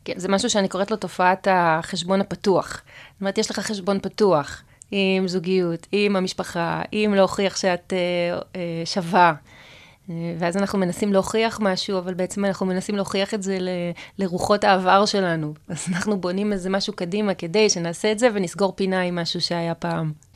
כן, 0.06 0.14
זה 0.16 0.28
משהו 0.28 0.50
שאני 0.50 0.68
קוראת 0.68 0.92
לו 0.92 0.98
תופעת 0.98 1.48
החשבון 1.52 2.22
הפתוח. 2.22 2.68
זאת 2.68 3.22
אומרת, 3.22 3.38
יש 3.38 3.52
לך 3.52 3.60
חשבון 3.60 4.00
פתוח 4.00 4.64
עם 4.92 5.28
זוגיות, 5.28 5.88
עם 5.92 6.16
המשפחה, 6.16 6.82
עם 6.92 7.14
להוכיח 7.14 7.58
שאת 7.58 7.94
אה, 7.94 8.40
אה, 8.56 8.86
שווה. 8.86 9.34
ואז 10.38 10.58
אנחנו 10.58 10.80
מנסים 10.80 11.14
להוכיח 11.14 11.60
משהו, 11.62 11.98
אבל 11.98 12.14
בעצם 12.14 12.46
אנחנו 12.46 12.66
מנסים 12.66 12.96
להוכיח 12.96 13.34
את 13.34 13.44
זה 13.44 13.58
ל, 13.60 13.70
לרוחות 14.20 14.64
העבר 14.64 15.06
שלנו. 15.06 15.54
אז 15.68 15.86
אנחנו 15.90 16.18
בונים 16.18 16.54
איזה 16.54 16.70
משהו 16.70 16.94
קדימה 16.94 17.34
כדי 17.34 17.70
שנעשה 17.70 18.12
את 18.12 18.20
זה 18.20 18.30
ונסגור 18.34 18.74
פינה 18.76 19.02
עם 19.02 19.16
משהו 19.16 19.42
שהיה 19.42 19.76
פעם. 19.76 20.27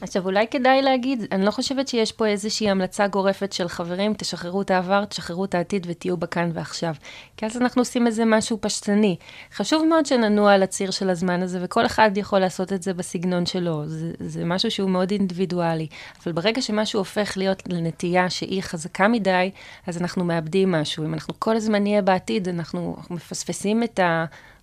עכשיו, 0.00 0.24
אולי 0.24 0.46
כדאי 0.50 0.82
להגיד, 0.82 1.24
אני 1.32 1.44
לא 1.44 1.50
חושבת 1.50 1.88
שיש 1.88 2.12
פה 2.12 2.26
איזושהי 2.26 2.70
המלצה 2.70 3.06
גורפת 3.06 3.52
של 3.52 3.68
חברים, 3.68 4.14
תשחררו 4.14 4.62
את 4.62 4.70
העבר, 4.70 5.04
תשחררו 5.04 5.44
את 5.44 5.54
העתיד 5.54 5.86
ותהיו 5.90 6.16
בכאן 6.16 6.50
ועכשיו. 6.54 6.94
כי 7.36 7.46
אז 7.46 7.56
אנחנו 7.56 7.80
עושים 7.80 8.06
איזה 8.06 8.24
משהו 8.24 8.58
פשטני. 8.60 9.16
חשוב 9.54 9.84
מאוד 9.84 10.06
שננוע 10.06 10.54
על 10.54 10.62
הציר 10.62 10.90
של 10.90 11.10
הזמן 11.10 11.42
הזה, 11.42 11.58
וכל 11.62 11.86
אחד 11.86 12.10
יכול 12.16 12.38
לעשות 12.38 12.72
את 12.72 12.82
זה 12.82 12.94
בסגנון 12.94 13.46
שלו. 13.46 13.82
זה, 13.86 14.12
זה 14.20 14.44
משהו 14.44 14.70
שהוא 14.70 14.90
מאוד 14.90 15.10
אינדיבידואלי. 15.10 15.86
אבל 16.24 16.32
ברגע 16.32 16.62
שמשהו 16.62 17.00
הופך 17.00 17.36
להיות 17.36 17.62
לנטייה 17.68 18.30
שהיא 18.30 18.62
חזקה 18.62 19.08
מדי, 19.08 19.50
אז 19.86 20.02
אנחנו 20.02 20.24
מאבדים 20.24 20.72
משהו. 20.72 21.04
אם 21.04 21.14
אנחנו 21.14 21.34
כל 21.38 21.56
הזמן 21.56 21.82
נהיה 21.82 22.02
בעתיד, 22.02 22.48
אנחנו 22.48 22.96
מפספסים 23.10 23.82
את 23.82 24.00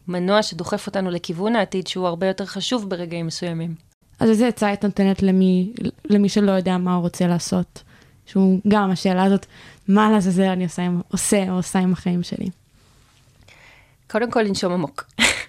המנוע 0.08 0.44
שדוחף 0.44 0.88
אותנו 0.88 1.12
לכיוון 1.12 1.56
העתיד, 1.56 1.88
שהוא 1.88 2.08
הרבה 2.08 2.28
יותר 2.28 2.46
חשוב 2.46 2.90
ברגעים 2.90 3.28
מסוימים. 3.28 3.85
אז 4.20 4.30
איזה 4.30 4.48
עצה 4.48 4.68
היית 4.68 4.84
נותנת 4.84 5.24
למי, 5.24 5.74
למי 6.06 6.30
שלא 6.30 6.52
יודע 6.52 6.78
מה 6.78 6.96
הוא 6.96 7.02
רוצה 7.02 7.28
לעשות? 7.28 7.84
שהוא 8.26 8.60
גם, 8.68 8.92
השאלה 8.92 9.24
הזאת, 9.24 9.46
מה 9.88 10.12
לעזאזל 10.12 10.44
אני 10.44 10.64
עושה, 10.64 10.82
עם, 10.82 11.02
עושה 11.12 11.46
או 11.50 11.56
עושה 11.56 11.80
עם 11.80 11.94
החיים 11.94 12.24
שלי? 12.24 12.50
קודם 14.08 14.32
כל 14.32 14.42
לנשום 14.42 14.74
עמוק. 14.74 15.06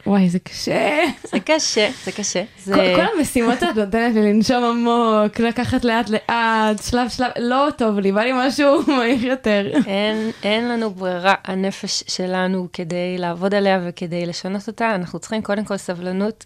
וואי, 0.06 0.28
זה 0.28 0.38
קשה. 0.38 1.00
זה 1.22 1.40
קשה, 1.40 1.90
זה 2.04 2.12
קשה. 2.12 2.42
זה... 2.64 2.74
כל, 2.74 2.96
כל 2.96 3.18
המשימות 3.18 3.60
שאת 3.60 3.76
נותנת 3.76 4.14
לי 4.14 4.32
לנשום 4.32 4.64
עמוק, 4.64 5.40
לקחת 5.40 5.84
לאט 5.84 6.10
לאט, 6.10 6.82
שלב 6.82 7.08
שלב, 7.08 7.30
לא 7.38 7.68
טוב 7.76 7.98
לי, 7.98 8.12
בא 8.12 8.20
לי 8.20 8.32
משהו 8.34 8.82
מהיר 8.96 9.26
יותר. 9.26 9.70
אין, 9.86 10.30
אין 10.42 10.68
לנו 10.68 10.90
ברירה, 10.90 11.34
הנפש 11.44 12.04
שלנו 12.08 12.68
כדי 12.72 13.18
לעבוד 13.18 13.54
עליה 13.54 13.80
וכדי 13.84 14.26
לשנות 14.26 14.68
אותה, 14.68 14.94
אנחנו 14.94 15.18
צריכים 15.18 15.42
קודם 15.42 15.64
כל 15.64 15.76
סבלנות 15.76 16.44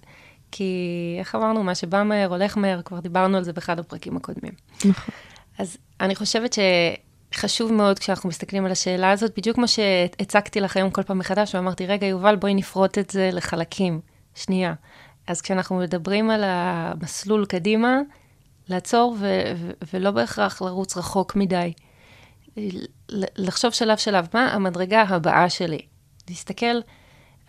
כי 0.52 1.16
איך 1.18 1.34
אמרנו, 1.34 1.62
מה 1.62 1.74
שבא 1.74 2.02
מהר 2.02 2.28
הולך 2.28 2.56
מהר, 2.56 2.82
כבר 2.82 3.00
דיברנו 3.00 3.36
על 3.36 3.44
זה 3.44 3.52
באחד 3.52 3.78
הפרקים 3.78 4.16
הקודמים. 4.16 4.52
נכון. 4.84 5.14
אז 5.58 5.76
אני 6.00 6.14
חושבת 6.14 6.56
שחשוב 7.34 7.72
מאוד 7.72 7.98
כשאנחנו 7.98 8.28
מסתכלים 8.28 8.66
על 8.66 8.72
השאלה 8.72 9.10
הזאת, 9.10 9.32
בדיוק 9.36 9.56
כמו 9.56 9.68
שהצגתי 9.68 10.60
לך 10.60 10.76
היום 10.76 10.90
כל 10.90 11.02
פעם 11.02 11.18
מחדש, 11.18 11.54
ואמרתי, 11.54 11.86
רגע, 11.86 12.06
יובל, 12.06 12.36
בואי 12.36 12.54
נפרוט 12.54 12.98
את 12.98 13.10
זה 13.10 13.30
לחלקים. 13.32 14.00
שנייה. 14.34 14.74
אז 15.26 15.40
כשאנחנו 15.40 15.76
מדברים 15.76 16.30
על 16.30 16.40
המסלול 16.44 17.46
קדימה, 17.46 17.98
לעצור 18.68 19.16
ו- 19.18 19.52
ו- 19.56 19.70
ולא 19.92 20.10
בהכרח 20.10 20.62
לרוץ 20.62 20.96
רחוק 20.96 21.36
מדי. 21.36 21.72
לחשוב 23.36 23.72
שלב 23.72 23.98
שלב, 23.98 24.26
מה 24.34 24.52
המדרגה 24.52 25.02
הבאה 25.02 25.50
שלי? 25.50 25.80
להסתכל 26.28 26.80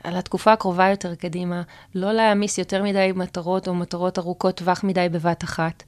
על 0.04 0.18
התקופה 0.18 0.54
הקרובה 0.54 0.90
יותר 0.90 1.16
קדימה, 1.16 1.62
לא 1.96 2.14
להעמיס 2.14 2.58
יותר 2.58 2.84
מדי 2.84 3.12
מטרות 3.16 3.68
או 3.68 3.76
מטרות 3.76 4.20
ארוכות 4.20 4.58
טווח 4.58 4.84
מדי 4.84 5.08
בבת 5.12 5.44
אחת. 5.44 5.84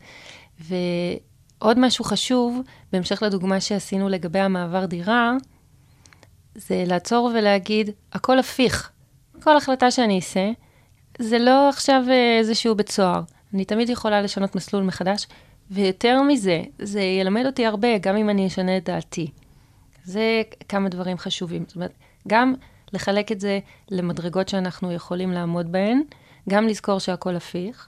ועוד 0.59 1.79
משהו 1.79 2.05
חשוב, 2.05 2.61
בהמשך 2.91 3.23
לדוגמה 3.23 3.59
שעשינו 3.59 4.09
לגבי 4.09 4.39
המעבר 4.39 4.85
דירה, 4.85 5.33
זה 6.55 6.83
לעצור 6.87 7.31
ולהגיד, 7.35 7.89
הכל 8.13 8.39
הפיך. 8.39 8.91
כל 9.43 9.57
החלטה 9.57 9.91
שאני 9.91 10.15
אעשה, 10.15 10.51
זה 11.19 11.39
לא 11.39 11.69
עכשיו 11.69 12.03
אה, 12.09 12.37
איזשהו 12.39 12.75
בית 12.75 12.89
סוהר. 12.89 13.21
אני 13.53 13.65
תמיד 13.65 13.89
יכולה 13.89 14.21
לשנות 14.21 14.55
מסלול 14.55 14.83
מחדש, 14.83 15.27
ויותר 15.71 16.21
מזה, 16.21 16.61
זה 16.79 17.01
ילמד 17.01 17.45
אותי 17.45 17.65
הרבה, 17.65 17.97
גם 17.97 18.17
אם 18.17 18.29
אני 18.29 18.47
אשנה 18.47 18.77
את 18.77 18.83
דעתי. 18.83 19.31
זה 20.03 20.41
כמה 20.69 20.89
דברים 20.89 21.17
חשובים. 21.17 21.63
זאת 21.67 21.75
אומרת, 21.75 21.93
גם 22.27 22.53
לחלק 22.93 23.31
את 23.31 23.39
זה 23.39 23.59
למדרגות 23.91 24.49
שאנחנו 24.49 24.91
יכולים 24.91 25.31
לעמוד 25.31 25.71
בהן, 25.71 26.01
גם 26.49 26.67
לזכור 26.67 26.99
שהכל 26.99 27.35
הפיך, 27.35 27.87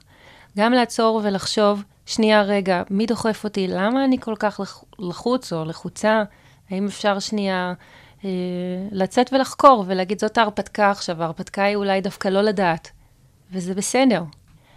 גם 0.57 0.73
לעצור 0.73 1.21
ולחשוב, 1.23 1.83
שנייה, 2.05 2.41
רגע, 2.41 2.83
מי 2.89 3.05
דוחף 3.05 3.43
אותי? 3.43 3.67
למה 3.67 4.05
אני 4.05 4.19
כל 4.19 4.35
כך 4.39 4.59
לחוץ 4.99 5.53
או 5.53 5.65
לחוצה? 5.65 6.23
האם 6.69 6.85
אפשר 6.85 7.19
שנייה 7.19 7.73
אה, 8.25 8.29
לצאת 8.91 9.33
ולחקור 9.33 9.83
ולהגיד, 9.87 10.19
זאת 10.19 10.37
ההרפתקה 10.37 10.91
עכשיו, 10.91 11.23
ההרפתקה 11.23 11.63
היא 11.63 11.75
אולי 11.75 12.01
דווקא 12.01 12.27
לא 12.27 12.41
לדעת, 12.41 12.91
וזה 13.51 13.73
בסדר. 13.75 14.23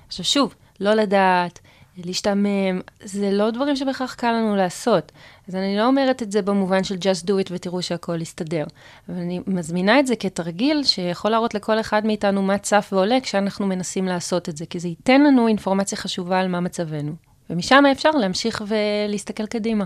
עכשיו 0.06 0.24
שוב, 0.24 0.54
לא 0.80 0.94
לדעת, 0.94 1.60
להשתעמם, 2.04 2.80
זה 3.04 3.30
לא 3.32 3.50
דברים 3.50 3.76
שבהכרח 3.76 4.14
קל 4.14 4.32
לנו 4.32 4.56
לעשות. 4.56 5.12
אז 5.48 5.54
אני 5.54 5.76
לא 5.76 5.86
אומרת 5.86 6.22
את 6.22 6.32
זה 6.32 6.42
במובן 6.42 6.84
של 6.84 6.94
just 6.94 7.24
do 7.24 7.30
it 7.30 7.48
ותראו 7.50 7.82
שהכל 7.82 8.20
יסתדר. 8.20 8.64
אבל 9.08 9.16
אני 9.16 9.40
מזמינה 9.46 10.00
את 10.00 10.06
זה 10.06 10.16
כתרגיל 10.16 10.84
שיכול 10.84 11.30
להראות 11.30 11.54
לכל 11.54 11.80
אחד 11.80 12.06
מאיתנו 12.06 12.42
מה 12.42 12.58
צף 12.58 12.88
ועולה 12.92 13.20
כשאנחנו 13.20 13.66
מנסים 13.66 14.06
לעשות 14.06 14.48
את 14.48 14.56
זה, 14.56 14.66
כי 14.66 14.80
זה 14.80 14.88
ייתן 14.88 15.22
לנו 15.22 15.48
אינפורמציה 15.48 15.98
חשובה 15.98 16.40
על 16.40 16.48
מה 16.48 16.60
מצבנו. 16.60 17.12
ומשם 17.50 17.84
אפשר 17.92 18.10
להמשיך 18.10 18.62
ולהסתכל 18.66 19.46
קדימה. 19.46 19.84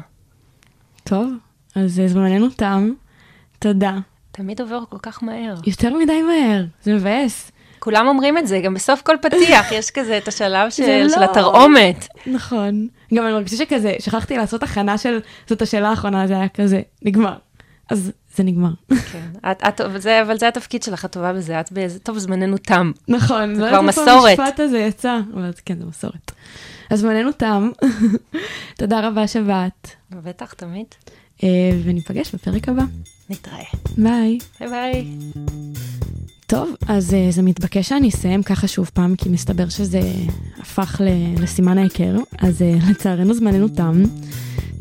טוב, 1.05 1.33
אז 1.75 2.01
זמננו 2.07 2.51
תם. 2.51 2.91
תודה. 3.59 3.99
תמיד 4.33 4.61
עובר 4.61 4.83
כל 4.89 4.99
כך 5.03 5.23
מהר. 5.23 5.55
יותר 5.67 5.95
מדי 5.95 6.23
מהר, 6.23 6.65
זה 6.83 6.95
מבאס. 6.95 7.53
כולם 7.83 8.09
אומרים 8.09 8.39
את 8.39 8.47
זה, 8.47 8.61
גם 8.61 8.75
בסוף 8.75 9.03
כל 9.03 9.17
פתיח 9.23 9.73
יש 9.73 9.91
כזה 9.91 10.19
את 10.19 10.29
השלב 10.29 10.71
של, 10.71 11.03
לא. 11.03 11.09
של 11.09 11.23
התרעומת. 11.23 12.09
נכון. 12.27 12.89
גם 13.15 13.25
אני 13.25 13.33
מרגישה 13.33 13.57
שכזה, 13.57 13.95
שכחתי 13.99 14.37
לעשות 14.37 14.63
הכנה 14.63 14.99
של, 14.99 15.21
זאת 15.47 15.63
השאלה 15.63 15.91
האחרונה, 15.91 16.27
זה 16.27 16.35
היה 16.37 16.49
כזה, 16.49 16.81
נגמר. 17.03 17.35
אז 17.91 18.13
זה 18.37 18.43
נגמר. 18.43 18.71
כן, 19.13 19.51
את, 19.51 19.81
את, 19.81 20.03
זה, 20.03 20.23
אבל 20.23 20.39
זה 20.39 20.49
התפקיד 20.49 20.83
שלך, 20.83 21.05
את 21.05 21.13
טובה 21.13 21.33
בזה, 21.33 21.61
את 21.61 21.73
באיזה, 21.73 21.99
טוב, 21.99 22.19
זמננו 22.19 22.59
תם. 22.59 22.93
נכון, 23.09 23.55
זה 23.55 23.63
לא 23.63 23.69
כבר 23.69 23.81
מסורת. 23.81 24.39
המשפט 24.39 24.61
הזה 24.61 24.79
יצא, 24.79 25.19
אבל 25.35 25.51
כן, 25.65 25.79
זה 25.79 25.85
מסורת. 25.85 26.33
אז 26.91 27.01
זמננו 27.01 27.33
תם. 27.33 27.71
תודה 28.79 29.09
רבה 29.09 29.27
שבאת, 29.27 29.89
בטח, 30.11 30.53
תמיד. 30.53 30.87
אה, 31.43 31.49
וניפגש 31.85 32.35
בפרק 32.35 32.69
הבא. 32.69 32.83
נתראה. 33.31 33.65
ביי. 33.99 34.39
ביי 34.61 34.69
ביי. 34.71 35.05
טוב, 36.53 36.71
אז 36.89 37.15
אה, 37.15 37.27
זה 37.31 37.43
מתבקש 37.43 37.89
שאני 37.89 38.09
אסיים 38.09 38.43
ככה 38.43 38.69
שוב 38.69 38.91
פעם, 38.95 39.17
כי 39.17 39.29
מסתבר 39.29 39.69
שזה 39.69 40.01
הפך 40.61 41.01
לסימן 41.41 41.79
ההיכר, 41.79 42.17
אז 42.39 42.63
אה, 42.63 42.75
לצערנו 42.91 43.35
זמננו 43.35 43.69
תם. 43.69 44.03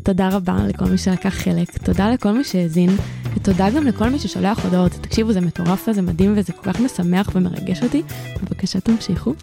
תודה 0.02 0.28
רבה 0.28 0.56
לכל 0.68 0.84
מי 0.84 0.98
שלקח 0.98 1.28
חלק, 1.28 1.78
תודה 1.78 2.10
לכל 2.10 2.32
מי 2.32 2.44
שהאזין, 2.44 2.90
ותודה 3.34 3.70
גם 3.70 3.86
לכל 3.86 4.08
מי 4.08 4.18
ששולח 4.18 4.64
הודעות. 4.64 4.92
תקשיבו, 4.92 5.32
זה 5.32 5.40
מטורף 5.40 5.88
וזה 5.88 6.02
מדהים 6.02 6.34
וזה 6.36 6.52
כל 6.52 6.72
כך 6.72 6.80
משמח 6.80 7.30
ומרגש 7.34 7.82
אותי. 7.82 8.02
בבקשה 8.42 8.80
תמשיכו. 8.80 9.34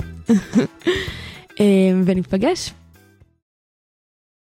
אה, 1.59 1.65
וניפגש 2.05 2.73